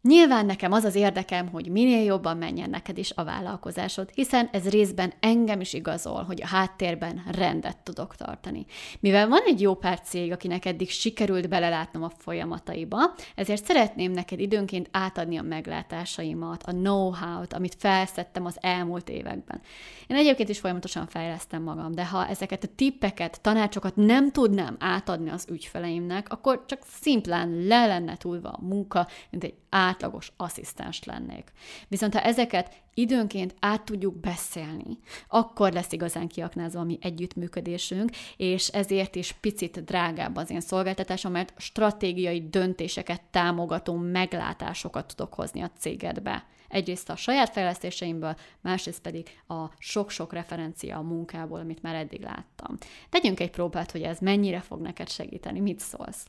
Nyilván 0.08 0.46
nekem 0.46 0.72
az 0.72 0.84
az 0.84 0.96
érdekem, 0.96 1.50
hogy 1.50 1.70
minél 1.70 2.04
jobban 2.04 2.38
menjen 2.38 2.70
neked 2.70 2.98
is 2.98 3.12
a 3.16 3.24
vállalkozásod, 3.24 4.10
hiszen 4.14 4.50
ez 4.52 4.70
részben 4.70 5.14
engem 5.20 5.62
is 5.62 5.74
igazol, 5.74 6.24
hogy 6.24 6.42
a 6.42 6.48
háttérben 6.48 7.24
rendet 7.32 7.78
tudok 7.78 8.16
tartani. 8.16 8.66
Mivel 9.00 9.28
van 9.28 9.42
egy 9.46 9.62
jó 9.62 9.76
pár 9.76 10.00
cég, 10.00 10.32
akinek 10.32 10.66
eddig 10.66 10.90
sikerült 10.90 11.50
belelátnom 11.50 12.04
a 12.04 12.12
folyamataiba, 12.18 13.14
ezért 13.36 13.66
szeretném 13.66 14.12
neked 14.12 14.40
időnként 14.40 14.90
átadni 14.92 15.38
a 15.38 15.42
meglátásaimat, 15.42 16.64
a 16.64 16.72
know-how-t, 16.72 17.54
amit 17.54 17.76
felszettem 17.78 18.46
az 18.46 18.58
elmúlt 18.62 19.10
években. 19.10 19.62
Én 20.08 20.18
egyébként 20.18 20.50
is 20.50 20.60
folyamatosan 20.60 21.08
fejlesztem 21.08 21.64
magam, 21.64 21.92
de 21.92 22.06
ha 22.06 22.28
ezeket 22.28 22.64
a 22.64 22.74
tippeket, 22.76 23.42
tanácsokat 23.42 23.96
nem 23.96 24.32
tudnám 24.32 24.76
átadni 24.80 25.30
az 25.30 25.48
ügyfeleimnek, 25.50 26.32
akkor 26.32 26.64
csak 26.66 26.80
szimplán 27.02 27.50
le 27.68 27.86
lenne 27.86 28.18
túlva 28.18 28.50
a 28.50 28.66
munka, 28.66 29.08
mint 29.30 29.44
egy 29.44 29.54
átlagos 29.74 30.32
asszisztens 30.38 31.04
lennék. 31.04 31.52
Viszont 31.88 32.14
ha 32.14 32.22
ezeket 32.22 32.82
időnként 32.94 33.56
át 33.60 33.86
tudjuk 33.86 34.20
beszélni, 34.20 34.98
akkor 35.28 35.72
lesz 35.72 35.92
igazán 35.92 36.28
kiaknázva 36.28 36.80
a 36.80 36.84
mi 36.84 36.98
együttműködésünk, 37.02 38.12
és 38.38 38.68
ezért 38.68 39.16
is 39.16 39.32
picit 39.32 39.84
drágább 39.84 40.36
az 40.36 40.50
én 40.50 40.62
szolgáltatásom, 40.62 41.32
mert 41.32 41.54
stratégiai 41.58 42.48
döntéseket 42.50 43.22
támogató 43.32 43.96
meglátásokat 43.96 45.16
tudok 45.16 45.34
hozni 45.34 45.62
a 45.62 45.72
cégedbe. 45.80 46.46
Egyrészt 46.68 47.10
a 47.10 47.16
saját 47.16 47.50
fejlesztéseimből, 47.50 48.36
másrészt 48.62 49.02
pedig 49.02 49.30
a 49.48 49.66
sok-sok 49.78 50.34
referencia 50.34 50.98
a 50.98 51.02
munkából, 51.02 51.60
amit 51.60 51.82
már 51.82 51.96
eddig 51.96 52.22
láttam. 52.22 52.78
Tegyünk 53.10 53.40
egy 53.40 53.52
próbát, 53.52 53.92
hogy 53.92 54.02
ez 54.02 54.20
mennyire 54.20 54.60
fog 54.60 54.82
neked 54.82 55.10
segíteni. 55.10 55.60
Mit 55.60 55.80
szólsz? 55.80 56.28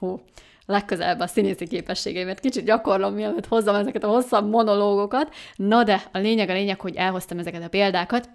Hú, 0.00 0.20
legközelebb 0.66 1.20
a 1.20 1.26
színészi 1.26 1.66
képességeimet 1.66 2.40
kicsit 2.40 2.64
gyakorlom, 2.64 3.14
mielőtt 3.14 3.46
hozzam 3.46 3.74
ezeket 3.74 4.04
a 4.04 4.08
hosszabb 4.08 4.50
monológokat. 4.50 5.34
Na 5.56 5.84
de 5.84 6.02
a 6.12 6.18
lényeg 6.18 6.48
a 6.48 6.52
lényeg, 6.52 6.80
hogy 6.80 6.96
elhoztam 6.96 7.38
ezeket 7.38 7.62
a 7.62 7.68
példákat, 7.68 8.28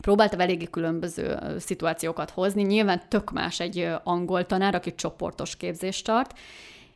próbáltam 0.00 0.40
eléggé 0.40 0.64
különböző 0.64 1.38
szituációkat 1.58 2.30
hozni. 2.30 2.62
Nyilván 2.62 3.02
tök 3.08 3.30
más 3.30 3.60
egy 3.60 3.88
angol 4.04 4.46
tanár, 4.46 4.74
aki 4.74 4.94
csoportos 4.94 5.56
képzést 5.56 6.04
tart, 6.04 6.38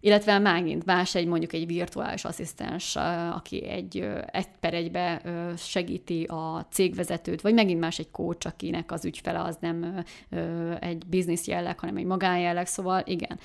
illetve 0.04 0.38
megint 0.38 0.84
más 0.84 1.14
egy 1.14 1.26
mondjuk 1.26 1.52
egy 1.52 1.66
virtuális 1.66 2.24
asszisztens, 2.24 2.96
aki 3.32 3.64
egy 3.64 4.08
egy 4.26 4.46
per 4.60 4.74
egybe 4.74 5.22
segíti 5.56 6.24
a 6.24 6.66
cégvezetőt, 6.70 7.40
vagy 7.40 7.54
megint 7.54 7.80
más 7.80 7.98
egy 7.98 8.10
coach, 8.10 8.46
akinek 8.46 8.92
az 8.92 9.04
ügyfele 9.04 9.40
az 9.40 9.56
nem 9.60 10.04
egy 10.80 11.06
biznisz 11.06 11.46
jelleg, 11.46 11.78
hanem 11.78 11.96
egy 11.96 12.04
magánjelleg, 12.04 12.66
szóval 12.66 13.02
igen, 13.04 13.38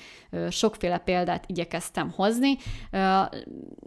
sokféle 0.50 0.98
példát 0.98 1.44
igyekeztem 1.48 2.12
hozni. 2.12 2.58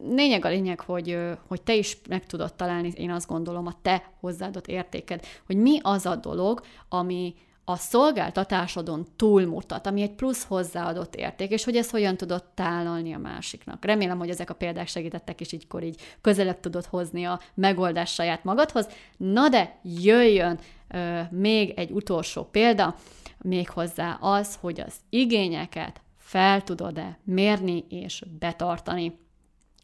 Lényeg 0.08 0.44
a 0.44 0.48
lényeg, 0.48 0.80
hogy, 0.80 1.18
hogy 1.48 1.62
te 1.62 1.74
is 1.74 1.98
meg 2.08 2.26
tudod 2.26 2.54
találni, 2.54 2.92
én 2.96 3.10
azt 3.10 3.28
gondolom, 3.28 3.66
a 3.66 3.78
te 3.82 4.12
hozzáadott 4.20 4.66
értéked, 4.66 5.24
hogy 5.46 5.56
mi 5.56 5.78
az 5.82 6.06
a 6.06 6.16
dolog, 6.16 6.62
ami, 6.88 7.34
a 7.64 7.76
szolgáltatásodon 7.76 9.06
túlmutat, 9.16 9.86
ami 9.86 10.02
egy 10.02 10.14
plusz 10.14 10.44
hozzáadott 10.44 11.14
érték, 11.14 11.50
és 11.50 11.64
hogy 11.64 11.76
ezt 11.76 11.90
hogyan 11.90 12.16
tudod 12.16 12.44
tálalni 12.44 13.12
a 13.12 13.18
másiknak. 13.18 13.84
Remélem, 13.84 14.18
hogy 14.18 14.30
ezek 14.30 14.50
a 14.50 14.54
példák 14.54 14.88
segítettek, 14.88 15.40
és 15.40 15.52
ígykor 15.52 15.82
így 15.82 16.00
közelebb 16.20 16.60
tudod 16.60 16.84
hozni 16.84 17.24
a 17.24 17.40
megoldást 17.54 18.14
saját 18.14 18.44
magadhoz. 18.44 18.88
Na 19.16 19.48
de 19.48 19.78
jöjjön 19.82 20.58
ö, 20.88 21.20
még 21.30 21.70
egy 21.70 21.90
utolsó 21.90 22.44
példa, 22.44 22.94
méghozzá 23.38 24.18
az, 24.20 24.58
hogy 24.60 24.80
az 24.80 24.94
igényeket 25.08 26.00
fel 26.18 26.62
tudod-e 26.62 27.18
mérni 27.24 27.84
és 27.88 28.22
betartani. 28.38 29.18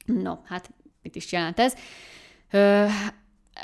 No, 0.04 0.34
hát 0.44 0.70
mit 1.02 1.16
is 1.16 1.32
jelent 1.32 1.58
ez? 1.58 1.74
Ö, 2.50 2.84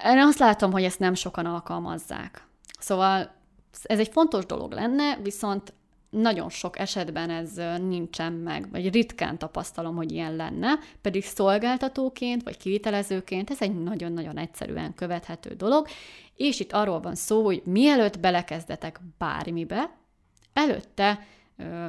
én 0.05 0.19
azt 0.19 0.39
látom, 0.39 0.73
hogy 0.73 0.85
ezt 0.85 0.99
nem 0.99 1.15
sokan 1.15 1.47
alkalmazzák. 1.47 2.47
Szóval 2.79 3.34
ez 3.83 3.99
egy 3.99 4.09
fontos 4.09 4.47
dolog 4.47 4.73
lenne, 4.73 5.17
viszont 5.23 5.73
nagyon 6.11 6.51
sok 6.51 6.79
esetben 6.79 7.31
ez 7.31 7.51
nincsen 7.81 8.33
meg, 8.33 8.71
vagy 8.71 8.93
ritkán 8.93 9.39
tapasztalom, 9.39 9.97
hogy 9.97 10.13
ilyen 10.13 10.37
lenne, 10.37 10.79
pedig 11.01 11.25
szolgáltatóként 11.25 12.43
vagy 12.43 12.57
kivitelezőként 12.57 13.51
ez 13.51 13.63
egy 13.63 13.83
nagyon-nagyon 13.83 14.39
egyszerűen 14.39 14.95
követhető 14.95 15.55
dolog, 15.55 15.87
és 16.37 16.61
itt 16.61 16.73
arról 16.73 17.01
van 17.01 17.15
szó, 17.15 17.45
hogy 17.45 17.63
mielőtt 17.65 18.21
belekezdetek 18.21 19.01
bármibe, 19.19 19.91
előtte 20.53 21.27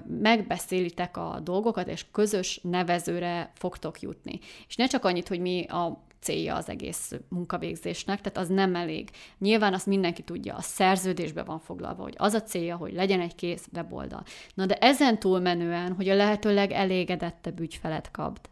megbeszélitek 0.08 1.18
a 1.18 1.40
dolgokat, 1.44 1.88
és 1.88 2.06
közös 2.12 2.60
nevezőre 2.64 3.52
fogtok 3.56 4.02
jutni. 4.02 4.40
És 4.68 4.76
ne 4.76 4.88
csak 4.88 5.06
annyit, 5.06 5.28
hogy 5.28 5.40
mi 5.40 5.66
a 5.66 6.04
célja 6.26 6.56
az 6.56 6.70
egész 6.70 7.12
munkavégzésnek, 7.30 8.22
tehát 8.22 8.38
az 8.38 8.48
nem 8.56 8.76
elég. 8.76 9.10
Nyilván 9.40 9.74
azt 9.74 9.86
mindenki 9.86 10.22
tudja, 10.22 10.56
a 10.56 10.62
szerződésben 10.62 11.46
van 11.46 11.60
foglalva, 11.60 12.04
hogy 12.04 12.14
az 12.18 12.34
a 12.34 12.42
célja, 12.42 12.76
hogy 12.76 12.94
legyen 12.94 13.20
egy 13.20 13.36
kész 13.36 13.68
weboldal. 13.74 14.24
Na 14.54 14.66
de 14.66 14.76
ezen 14.76 15.20
túlmenően, 15.20 15.94
hogy 15.94 16.10
a 16.10 16.16
lehető 16.16 16.54
legelégedettebb 16.54 17.60
ügyfelet 17.60 18.12
kapd, 18.12 18.50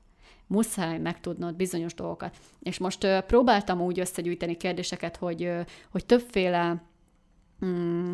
muszáj 0.47 0.97
megtudnod 0.97 1.55
bizonyos 1.55 1.93
dolgokat. 1.93 2.37
És 2.59 2.77
most 2.77 3.03
uh, 3.03 3.19
próbáltam 3.19 3.81
úgy 3.81 3.99
összegyűjteni 3.99 4.57
kérdéseket, 4.57 5.17
hogy, 5.17 5.43
uh, 5.43 5.65
hogy 5.91 6.05
többféle 6.05 6.83
mm, 7.65 8.13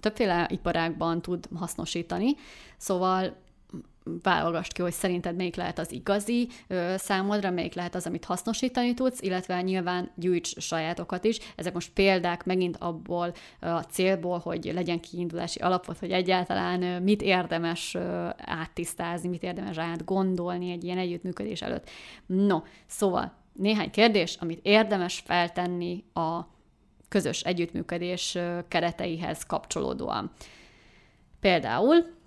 többféle 0.00 0.48
iparágban 0.50 1.22
tud 1.22 1.48
hasznosítani, 1.54 2.34
szóval 2.76 3.36
válogass 4.22 4.68
ki, 4.68 4.82
hogy 4.82 4.92
szerinted 4.92 5.36
melyik 5.36 5.56
lehet 5.56 5.78
az 5.78 5.92
igazi 5.92 6.48
ö, 6.66 6.94
számodra, 6.96 7.50
melyik 7.50 7.74
lehet 7.74 7.94
az, 7.94 8.06
amit 8.06 8.24
hasznosítani 8.24 8.94
tudsz, 8.94 9.20
illetve 9.20 9.62
nyilván 9.62 10.10
gyűjts 10.14 10.58
sajátokat 10.58 11.24
is. 11.24 11.38
Ezek 11.56 11.74
most 11.74 11.92
példák 11.92 12.44
megint 12.44 12.76
abból 12.76 13.34
a 13.60 13.80
célból, 13.80 14.38
hogy 14.38 14.70
legyen 14.74 15.00
kiindulási 15.00 15.60
alapot, 15.60 15.98
hogy 15.98 16.10
egyáltalán 16.10 17.02
mit 17.02 17.22
érdemes 17.22 17.94
ö, 17.94 18.28
áttisztázni, 18.36 19.28
mit 19.28 19.42
érdemes 19.42 19.78
át 19.78 20.04
gondolni 20.04 20.70
egy 20.70 20.84
ilyen 20.84 20.98
együttműködés 20.98 21.62
előtt. 21.62 21.90
No, 22.26 22.60
szóval 22.86 23.32
néhány 23.52 23.90
kérdés, 23.90 24.36
amit 24.40 24.60
érdemes 24.62 25.22
feltenni 25.26 26.04
a 26.14 26.40
közös 27.08 27.40
együttműködés 27.40 28.38
kereteihez 28.68 29.46
kapcsolódóan. 29.46 30.30
Például 31.40 32.20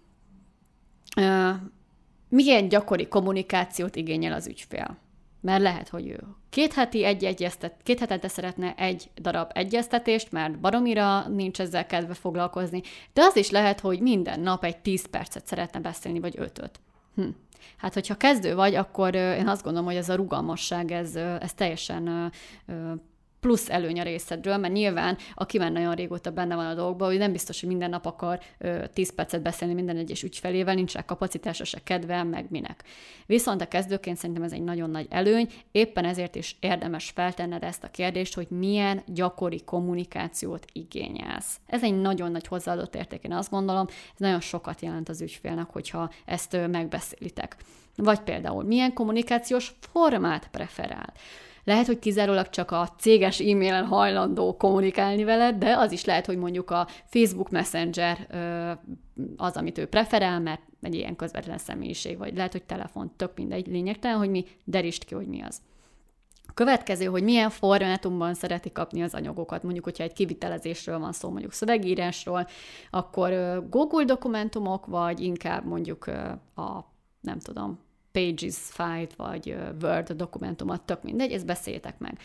milyen 2.30 2.67
gyakori 2.67 3.08
kommunikációt 3.08 3.95
igényel 3.95 4.34
az 4.34 4.47
ügyfél. 4.47 4.97
Mert 5.41 5.62
lehet, 5.62 5.89
hogy 5.89 6.08
ő 6.08 6.19
két 6.56 6.73
heti 6.73 7.04
egy 7.04 7.23
egyeztet, 7.23 7.73
két 7.84 7.99
hetente 7.99 8.28
szeretne 8.28 8.73
egy 8.75 9.10
darab 9.21 9.51
egyeztetést, 9.54 10.32
mert 10.32 10.60
baromira 10.60 11.28
nincs 11.28 11.60
ezzel 11.60 11.86
kedve 11.86 12.13
foglalkozni, 12.13 12.82
de 13.13 13.21
az 13.21 13.36
is 13.36 13.49
lehet, 13.49 13.80
hogy 13.80 13.99
minden 13.99 14.39
nap 14.39 14.63
egy 14.63 14.78
10 14.78 15.10
percet 15.10 15.47
szeretne 15.47 15.80
beszélni, 15.80 16.19
vagy 16.19 16.36
ötöt. 16.38 16.80
Hm. 17.15 17.28
Hát, 17.78 17.93
hogyha 17.93 18.15
kezdő 18.15 18.56
vagy, 18.56 18.75
akkor 18.75 19.15
én 19.15 19.47
azt 19.47 19.63
gondolom, 19.63 19.88
hogy 19.88 19.97
ez 19.97 20.10
a 20.10 20.15
rugalmasság, 20.15 20.91
ez, 20.91 21.15
ez 21.15 21.54
teljesen 21.54 22.32
plusz 23.45 23.69
előny 23.69 23.99
a 23.99 24.03
részedről, 24.03 24.58
mert 24.58 24.73
nyilván, 24.73 25.17
aki 25.36 25.58
már 25.58 25.71
nagyon 25.71 25.95
régóta 25.95 26.31
benne 26.31 26.55
van 26.55 26.65
a 26.65 26.73
dolgokban, 26.73 27.08
hogy 27.08 27.17
nem 27.17 27.31
biztos, 27.31 27.60
hogy 27.60 27.69
minden 27.69 27.89
nap 27.89 28.05
akar 28.05 28.39
ö, 28.58 28.84
10 28.93 29.13
percet 29.13 29.41
beszélni 29.41 29.73
minden 29.73 29.97
egyes 29.97 30.23
ügyfelével, 30.23 30.75
nincs 30.75 30.93
rá 30.93 31.01
kapacitása, 31.01 31.63
se 31.63 31.79
kedve, 31.84 32.23
meg 32.23 32.45
minek. 32.49 32.84
Viszont 33.25 33.62
a 33.62 33.67
kezdőként 33.67 34.17
szerintem 34.17 34.43
ez 34.43 34.51
egy 34.51 34.63
nagyon 34.63 34.89
nagy 34.89 35.08
előny, 35.10 35.47
éppen 35.71 36.05
ezért 36.05 36.36
is 36.36 36.55
érdemes 36.60 37.10
feltenned 37.10 37.63
ezt 37.63 37.84
a 37.84 37.91
kérdést, 37.91 38.36
hogy 38.36 38.47
milyen 38.49 39.03
gyakori 39.05 39.63
kommunikációt 39.63 40.65
igényelsz. 40.73 41.60
Ez 41.67 41.84
egy 41.84 42.01
nagyon 42.01 42.31
nagy 42.31 42.47
hozzáadott 42.47 42.95
érték, 42.95 43.23
én 43.23 43.34
azt 43.34 43.51
gondolom, 43.51 43.86
ez 43.88 44.17
nagyon 44.17 44.39
sokat 44.39 44.81
jelent 44.81 45.10
az 45.10 45.21
ügyfélnek, 45.21 45.69
hogyha 45.69 46.12
ezt 46.25 46.58
megbeszélitek. 46.71 47.55
Vagy 47.95 48.19
például 48.19 48.63
milyen 48.63 48.93
kommunikációs 48.93 49.71
formát 49.79 50.47
preferál. 50.51 51.13
Lehet, 51.65 51.86
hogy 51.86 51.99
kizárólag 51.99 52.49
csak 52.49 52.71
a 52.71 52.89
céges 52.97 53.39
e-mailen 53.39 53.86
hajlandó 53.86 54.58
kommunikálni 54.58 55.23
veled, 55.23 55.56
de 55.56 55.78
az 55.78 55.91
is 55.91 56.06
lehet, 56.06 56.25
hogy 56.25 56.38
mondjuk 56.38 56.71
a 56.71 56.88
Facebook 57.06 57.49
Messenger 57.49 58.28
az, 59.38 59.58
amit 59.58 59.78
ő 59.78 59.86
preferál, 59.86 60.39
mert 60.39 60.62
egy 60.82 60.95
ilyen 60.95 61.15
közvetlen 61.15 61.58
személyiség, 61.58 62.17
vagy 62.17 62.36
lehet, 62.36 62.51
hogy 62.51 62.63
telefon, 62.63 63.12
tök 63.15 63.32
mindegy, 63.36 63.67
lényegtelen, 63.67 64.17
hogy 64.17 64.30
mi, 64.30 64.45
derist 64.63 65.04
ki, 65.04 65.15
hogy 65.15 65.28
mi 65.28 65.41
az. 65.41 65.62
Következő, 66.54 67.06
hogy 67.06 67.23
milyen 67.23 67.49
formátumban 67.49 68.34
szereti 68.34 68.71
kapni 68.71 69.01
az 69.01 69.13
anyagokat. 69.13 69.63
Mondjuk, 69.63 69.84
hogyha 69.84 70.04
egy 70.04 70.13
kivitelezésről 70.13 70.99
van 70.99 71.12
szó, 71.12 71.30
mondjuk 71.30 71.54
szövegírásról, 71.54 72.47
akkor 72.89 73.32
Google 73.69 74.04
dokumentumok, 74.04 74.86
vagy 74.86 75.19
inkább 75.19 75.65
mondjuk 75.65 76.08
a, 76.56 76.93
nem 77.21 77.39
tudom, 77.39 77.80
Pages 78.15 78.56
file 78.56 79.08
vagy 79.17 79.56
Word 79.82 80.12
dokumentumot, 80.12 80.82
tök 80.82 81.04
mindegy, 81.04 81.32
ezt 81.32 81.45
beszéltek 81.45 81.99
meg. 81.99 82.19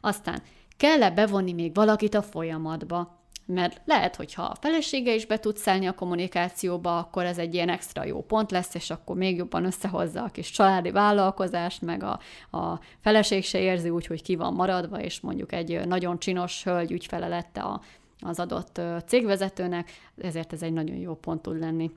Aztán 0.00 0.42
kell-e 0.76 1.10
bevonni 1.10 1.52
még 1.52 1.74
valakit 1.74 2.14
a 2.14 2.22
folyamatba? 2.22 3.24
Mert 3.46 3.80
lehet, 3.84 4.16
hogyha 4.16 4.42
a 4.42 4.56
felesége 4.60 5.14
is 5.14 5.26
be 5.26 5.38
tud 5.38 5.56
szállni 5.56 5.86
a 5.86 5.94
kommunikációba, 5.94 6.98
akkor 6.98 7.24
ez 7.24 7.38
egy 7.38 7.54
ilyen 7.54 7.68
extra 7.68 8.04
jó 8.04 8.22
pont 8.22 8.50
lesz, 8.50 8.74
és 8.74 8.90
akkor 8.90 9.16
még 9.16 9.36
jobban 9.36 9.64
összehozza 9.64 10.22
a 10.22 10.28
kis 10.28 10.50
családi 10.50 10.90
vállalkozást, 10.90 11.82
meg 11.82 12.02
a, 12.02 12.20
a 12.56 12.80
feleség 13.00 13.44
se 13.44 13.58
érzi 13.60 13.90
úgy, 13.90 14.06
hogy 14.06 14.22
ki 14.22 14.36
van 14.36 14.54
maradva, 14.54 15.00
és 15.00 15.20
mondjuk 15.20 15.52
egy 15.52 15.86
nagyon 15.86 16.18
csinos 16.18 16.64
hölgy 16.64 16.92
ügyfele 16.92 17.28
lett 17.28 17.56
a, 17.56 17.80
az 18.20 18.38
adott 18.38 18.80
cégvezetőnek, 19.06 19.90
ezért 20.18 20.52
ez 20.52 20.62
egy 20.62 20.72
nagyon 20.72 20.96
jó 20.96 21.14
pont 21.14 21.42
tud 21.42 21.58
lenni. 21.58 21.90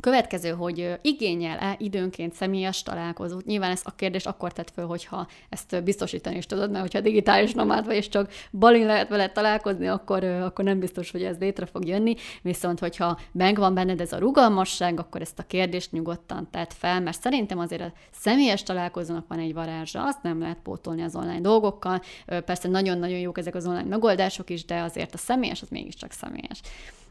Következő, 0.00 0.50
hogy 0.50 0.98
igényel-e 1.02 1.76
időnként 1.78 2.34
személyes 2.34 2.82
találkozót? 2.82 3.44
Nyilván 3.44 3.70
ezt 3.70 3.86
a 3.86 3.90
kérdés 3.90 4.26
akkor 4.26 4.52
tett 4.52 4.70
föl, 4.70 4.86
hogyha 4.86 5.26
ezt 5.48 5.84
biztosítani 5.84 6.36
is 6.36 6.46
tudod, 6.46 6.70
mert 6.70 6.82
hogyha 6.82 7.00
digitális 7.00 7.52
nomád 7.52 7.86
vagy, 7.86 7.96
és 7.96 8.08
csak 8.08 8.32
balin 8.52 8.86
lehet 8.86 9.08
vele 9.08 9.28
találkozni, 9.28 9.86
akkor, 9.86 10.24
akkor 10.24 10.64
nem 10.64 10.78
biztos, 10.78 11.10
hogy 11.10 11.22
ez 11.22 11.36
létre 11.38 11.66
fog 11.66 11.86
jönni. 11.86 12.14
Viszont, 12.42 12.78
hogyha 12.78 13.18
megvan 13.32 13.74
benned 13.74 14.00
ez 14.00 14.12
a 14.12 14.18
rugalmasság, 14.18 15.00
akkor 15.00 15.20
ezt 15.20 15.38
a 15.38 15.46
kérdést 15.46 15.92
nyugodtan 15.92 16.48
tett 16.50 16.72
fel, 16.72 17.00
mert 17.00 17.20
szerintem 17.20 17.58
azért 17.58 17.82
a 17.82 17.92
személyes 18.10 18.62
találkozónak 18.62 19.28
van 19.28 19.38
egy 19.38 19.54
varázsa, 19.54 20.04
azt 20.04 20.22
nem 20.22 20.40
lehet 20.40 20.58
pótolni 20.62 21.02
az 21.02 21.16
online 21.16 21.40
dolgokkal. 21.40 22.02
Persze 22.26 22.68
nagyon-nagyon 22.68 23.18
jók 23.18 23.38
ezek 23.38 23.54
az 23.54 23.66
online 23.66 23.88
megoldások 23.88 24.50
is, 24.50 24.64
de 24.64 24.80
azért 24.80 25.14
a 25.14 25.18
személyes 25.18 25.62
az 25.62 25.68
mégiscsak 25.68 26.12
személyes. 26.12 26.60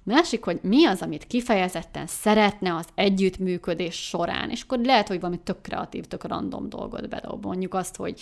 Másik, 0.08 0.44
hogy 0.44 0.60
mi 0.62 0.86
az, 0.86 1.02
amit 1.02 1.28
kifejezetten 1.28 2.08
szeretne 2.08 2.76
az 2.76 2.88
együttműködés 2.96 3.96
során, 4.08 4.50
és 4.50 4.62
akkor 4.62 4.80
lehet, 4.80 5.08
hogy 5.08 5.20
valami 5.20 5.40
tök 5.44 5.62
kreatív, 5.62 6.06
tök 6.06 6.24
random 6.24 6.70
dolgot 6.70 7.10
bedob. 7.10 7.46
Mondjuk 7.46 7.74
azt, 7.74 7.96
hogy 7.96 8.22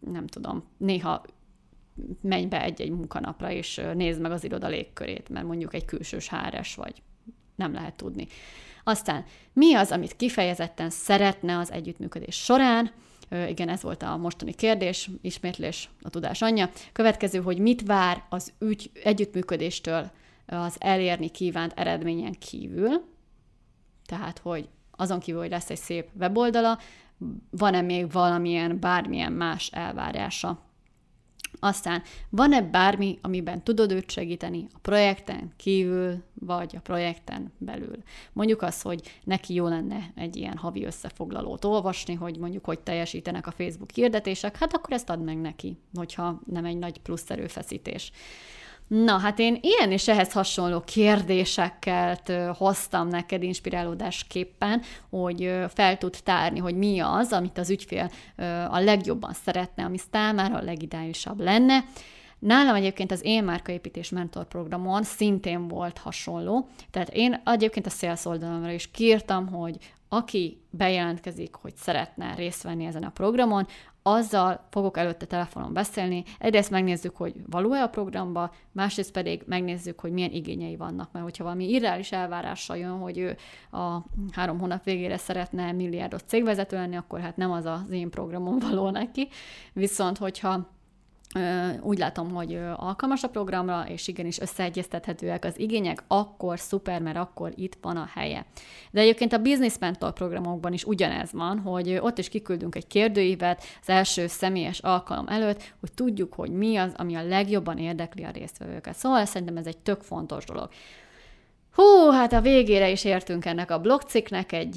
nem 0.00 0.26
tudom, 0.26 0.64
néha 0.76 1.24
menj 2.20 2.46
be 2.46 2.62
egy-egy 2.62 2.90
munkanapra, 2.90 3.50
és 3.50 3.80
nézd 3.94 4.20
meg 4.20 4.30
az 4.30 4.44
iroda 4.44 4.68
légkörét, 4.68 5.28
mert 5.28 5.46
mondjuk 5.46 5.74
egy 5.74 5.84
külsős 5.84 6.28
háres 6.28 6.74
vagy. 6.74 7.02
Nem 7.54 7.72
lehet 7.72 7.94
tudni. 7.94 8.26
Aztán 8.84 9.24
mi 9.52 9.74
az, 9.74 9.90
amit 9.90 10.16
kifejezetten 10.16 10.90
szeretne 10.90 11.58
az 11.58 11.72
együttműködés 11.72 12.36
során, 12.36 12.90
Igen, 13.48 13.68
ez 13.68 13.82
volt 13.82 14.02
a 14.02 14.16
mostani 14.16 14.54
kérdés, 14.54 15.10
ismétlés 15.20 15.90
a 16.02 16.10
tudás 16.10 16.42
anyja. 16.42 16.70
Következő, 16.92 17.38
hogy 17.40 17.58
mit 17.58 17.86
vár 17.86 18.22
az 18.28 18.52
ügy 18.58 18.90
együttműködéstől 19.04 20.10
az 20.46 20.76
elérni 20.78 21.28
kívánt 21.28 21.72
eredményen 21.76 22.32
kívül, 22.32 23.04
tehát, 24.06 24.38
hogy 24.38 24.68
azon 24.90 25.20
kívül, 25.20 25.40
hogy 25.40 25.50
lesz 25.50 25.70
egy 25.70 25.76
szép 25.76 26.08
weboldala, 26.18 26.78
van-e 27.50 27.80
még 27.80 28.12
valamilyen, 28.12 28.80
bármilyen 28.80 29.32
más 29.32 29.70
elvárása. 29.72 30.64
Aztán 31.60 32.02
van-e 32.30 32.62
bármi, 32.62 33.18
amiben 33.22 33.62
tudod 33.64 33.92
őt 33.92 34.10
segíteni 34.10 34.66
a 34.74 34.78
projekten 34.82 35.52
kívül, 35.56 36.22
vagy 36.34 36.76
a 36.76 36.80
projekten 36.80 37.52
belül? 37.58 37.96
Mondjuk 38.32 38.62
az, 38.62 38.82
hogy 38.82 39.20
neki 39.24 39.54
jó 39.54 39.66
lenne 39.66 40.12
egy 40.14 40.36
ilyen 40.36 40.56
havi 40.56 40.84
összefoglalót 40.84 41.64
olvasni, 41.64 42.14
hogy 42.14 42.38
mondjuk 42.38 42.64
hogy 42.64 42.78
teljesítenek 42.78 43.46
a 43.46 43.50
Facebook 43.50 43.90
hirdetések, 43.90 44.56
hát 44.56 44.74
akkor 44.74 44.92
ezt 44.92 45.10
add 45.10 45.18
meg 45.18 45.40
neki, 45.40 45.78
hogyha 45.94 46.40
nem 46.46 46.64
egy 46.64 46.78
nagy 46.78 47.00
plusz 47.00 47.30
erőfeszítés. 47.30 48.12
Na, 48.88 49.18
hát 49.18 49.38
én 49.38 49.58
ilyen 49.60 49.92
és 49.92 50.08
ehhez 50.08 50.32
hasonló 50.32 50.80
kérdésekkel 50.80 52.18
hoztam 52.58 53.08
neked 53.08 53.42
inspirálódásképpen, 53.42 54.82
hogy 55.10 55.52
fel 55.74 55.98
tud 55.98 56.16
tárni, 56.24 56.58
hogy 56.58 56.76
mi 56.76 57.00
az, 57.00 57.32
amit 57.32 57.58
az 57.58 57.70
ügyfél 57.70 58.10
a 58.70 58.78
legjobban 58.78 59.32
szeretne, 59.32 59.84
ami 59.84 59.98
számára 60.12 60.56
a 60.56 60.62
legideálisabb 60.62 61.40
lenne. 61.40 61.84
Nálam 62.38 62.74
egyébként 62.74 63.12
az 63.12 63.20
én 63.24 63.44
márkaépítés 63.44 64.10
mentor 64.10 64.44
programon 64.44 65.02
szintén 65.02 65.68
volt 65.68 65.98
hasonló, 65.98 66.68
tehát 66.90 67.08
én 67.08 67.42
egyébként 67.44 67.86
a 67.86 67.90
sales 67.90 68.24
oldalomra 68.24 68.70
is 68.70 68.90
kírtam, 68.90 69.46
hogy 69.46 69.76
aki 70.08 70.60
bejelentkezik, 70.70 71.54
hogy 71.54 71.74
szeretne 71.76 72.34
részt 72.34 72.62
venni 72.62 72.84
ezen 72.84 73.02
a 73.02 73.10
programon, 73.10 73.66
azzal 74.02 74.66
fogok 74.70 74.98
előtte 74.98 75.26
telefonon 75.26 75.72
beszélni. 75.72 76.24
Egyrészt 76.38 76.70
megnézzük, 76.70 77.16
hogy 77.16 77.34
való-e 77.46 77.82
a 77.82 77.88
programba, 77.88 78.52
másrészt 78.72 79.12
pedig 79.12 79.42
megnézzük, 79.46 80.00
hogy 80.00 80.12
milyen 80.12 80.32
igényei 80.32 80.76
vannak, 80.76 81.12
mert 81.12 81.24
hogyha 81.24 81.44
valami 81.44 81.70
irreális 81.70 82.12
elvárással 82.12 82.76
jön, 82.76 82.98
hogy 82.98 83.18
ő 83.18 83.36
a 83.70 83.98
három 84.32 84.58
hónap 84.58 84.84
végére 84.84 85.16
szeretne 85.16 85.72
milliárdos 85.72 86.22
cégvezető 86.22 86.76
lenni, 86.76 86.96
akkor 86.96 87.20
hát 87.20 87.36
nem 87.36 87.50
az 87.50 87.64
az 87.64 87.90
én 87.90 88.10
programom 88.10 88.58
való 88.58 88.90
neki. 88.90 89.28
Viszont, 89.72 90.18
hogyha 90.18 90.75
úgy 91.80 91.98
látom, 91.98 92.30
hogy 92.30 92.58
alkalmas 92.76 93.22
a 93.22 93.28
programra, 93.28 93.84
és 93.88 94.08
igenis 94.08 94.40
összeegyeztethetőek 94.40 95.44
az 95.44 95.58
igények, 95.58 96.02
akkor 96.06 96.58
szuper, 96.58 97.00
mert 97.00 97.16
akkor 97.16 97.52
itt 97.54 97.78
van 97.80 97.96
a 97.96 98.08
helye. 98.14 98.44
De 98.90 99.00
egyébként 99.00 99.32
a 99.32 99.38
Business 99.42 99.78
Mentor 99.80 100.12
programokban 100.12 100.72
is 100.72 100.84
ugyanez 100.84 101.32
van, 101.32 101.58
hogy 101.58 101.98
ott 102.00 102.18
is 102.18 102.28
kiküldünk 102.28 102.74
egy 102.74 102.86
kérdőívet 102.86 103.62
az 103.80 103.88
első 103.88 104.26
személyes 104.26 104.78
alkalom 104.78 105.28
előtt, 105.28 105.74
hogy 105.80 105.92
tudjuk, 105.92 106.34
hogy 106.34 106.50
mi 106.50 106.76
az, 106.76 106.92
ami 106.96 107.14
a 107.14 107.26
legjobban 107.26 107.78
érdekli 107.78 108.24
a 108.24 108.30
résztvevőket. 108.30 108.96
Szóval 108.96 109.24
szerintem 109.24 109.56
ez 109.56 109.66
egy 109.66 109.78
tök 109.78 110.02
fontos 110.02 110.44
dolog. 110.44 110.68
Hú, 111.72 112.10
hát 112.10 112.32
a 112.32 112.40
végére 112.40 112.90
is 112.90 113.04
értünk 113.04 113.44
ennek 113.44 113.70
a 113.70 113.80
blogcikknek, 113.80 114.52
egy, 114.52 114.76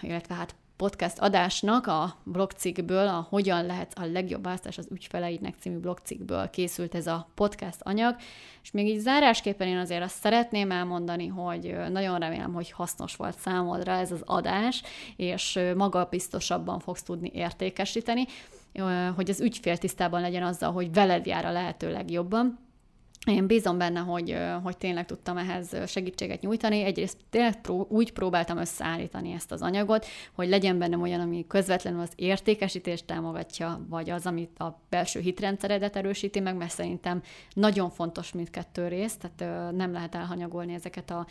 illetve 0.00 0.34
hát 0.34 0.54
podcast 0.78 1.18
adásnak 1.18 1.86
a 1.86 2.16
blogcikkből, 2.24 3.08
a 3.08 3.26
Hogyan 3.28 3.66
lehet 3.66 3.98
a 3.98 4.04
legjobb 4.04 4.44
választás 4.44 4.78
az 4.78 4.88
ügyfeleidnek 4.90 5.54
című 5.60 5.76
blogcikkből 5.76 6.50
készült 6.50 6.94
ez 6.94 7.06
a 7.06 7.28
podcast 7.34 7.78
anyag, 7.80 8.16
és 8.62 8.70
még 8.70 8.86
így 8.86 8.98
zárásképpen 8.98 9.68
én 9.68 9.76
azért 9.76 10.02
azt 10.02 10.20
szeretném 10.20 10.70
elmondani, 10.70 11.26
hogy 11.26 11.76
nagyon 11.90 12.18
remélem, 12.18 12.52
hogy 12.52 12.70
hasznos 12.70 13.16
volt 13.16 13.38
számodra 13.38 13.92
ez 13.92 14.12
az 14.12 14.22
adás, 14.24 14.82
és 15.16 15.58
magabiztosabban 15.76 16.78
fogsz 16.78 17.02
tudni 17.02 17.30
értékesíteni, 17.34 18.24
hogy 19.14 19.30
az 19.30 19.40
ügyfél 19.40 19.76
tisztában 19.76 20.20
legyen 20.20 20.42
azzal, 20.42 20.72
hogy 20.72 20.92
veled 20.92 21.26
jár 21.26 21.44
a 21.44 21.52
lehető 21.52 21.92
legjobban, 21.92 22.67
én 23.32 23.46
bízom 23.46 23.78
benne, 23.78 24.00
hogy, 24.00 24.36
hogy 24.62 24.76
tényleg 24.76 25.06
tudtam 25.06 25.36
ehhez 25.36 25.76
segítséget 25.86 26.40
nyújtani. 26.40 26.82
Egyrészt 26.82 27.16
tényleg 27.30 27.60
pró- 27.60 27.86
úgy 27.90 28.12
próbáltam 28.12 28.58
összeállítani 28.58 29.32
ezt 29.32 29.52
az 29.52 29.62
anyagot, 29.62 30.06
hogy 30.32 30.48
legyen 30.48 30.78
benne 30.78 30.96
olyan, 30.96 31.20
ami 31.20 31.44
közvetlenül 31.48 32.00
az 32.00 32.12
értékesítést 32.16 33.04
támogatja, 33.04 33.86
vagy 33.88 34.10
az, 34.10 34.26
amit 34.26 34.58
a 34.58 34.80
belső 34.88 35.20
hitrendszeredet 35.20 35.96
erősíti 35.96 36.40
meg, 36.40 36.56
mert 36.56 36.70
szerintem 36.70 37.22
nagyon 37.52 37.90
fontos 37.90 38.32
mindkettő 38.32 38.88
rész, 38.88 39.16
tehát 39.16 39.72
nem 39.74 39.92
lehet 39.92 40.14
elhanyagolni 40.14 40.74
ezeket 40.74 41.10
a 41.10 41.26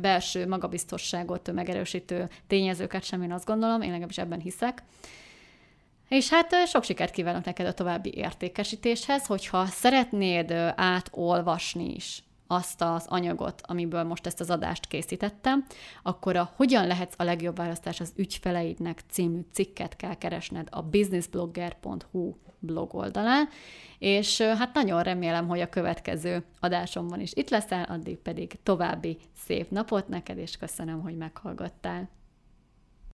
belső 0.00 0.46
magabiztosságot 0.46 1.52
megerősítő 1.52 2.28
tényezőket 2.46 3.04
sem, 3.04 3.22
én 3.22 3.32
azt 3.32 3.46
gondolom, 3.46 3.80
én 3.80 3.88
legalábbis 3.90 4.18
ebben 4.18 4.40
hiszek. 4.40 4.82
És 6.12 6.28
hát 6.30 6.68
sok 6.68 6.84
sikert 6.84 7.12
kívánok 7.12 7.44
neked 7.44 7.66
a 7.66 7.72
további 7.72 8.12
értékesítéshez, 8.14 9.26
hogyha 9.26 9.66
szeretnéd 9.66 10.50
átolvasni 10.76 11.94
is 11.94 12.22
azt 12.46 12.82
az 12.82 13.04
anyagot, 13.08 13.62
amiből 13.66 14.02
most 14.02 14.26
ezt 14.26 14.40
az 14.40 14.50
adást 14.50 14.86
készítettem, 14.86 15.66
akkor 16.02 16.36
a 16.36 16.50
Hogyan 16.56 16.86
lehetsz 16.86 17.14
a 17.16 17.22
legjobb 17.22 17.56
választás 17.56 18.00
az 18.00 18.12
ügyfeleidnek 18.16 19.02
című 19.10 19.40
cikket 19.52 19.96
kell 19.96 20.14
keresned 20.14 20.68
a 20.70 20.82
businessblogger.hu 20.82 22.34
blog 22.58 22.94
oldalán, 22.94 23.48
és 23.98 24.40
hát 24.40 24.74
nagyon 24.74 25.02
remélem, 25.02 25.48
hogy 25.48 25.60
a 25.60 25.68
következő 25.68 26.44
adásomban 26.60 27.20
is 27.20 27.30
itt 27.34 27.50
leszel, 27.50 27.84
addig 27.84 28.18
pedig 28.18 28.58
további 28.62 29.18
szép 29.44 29.70
napot 29.70 30.08
neked, 30.08 30.38
és 30.38 30.56
köszönöm, 30.56 31.00
hogy 31.00 31.16
meghallgattál. 31.16 32.08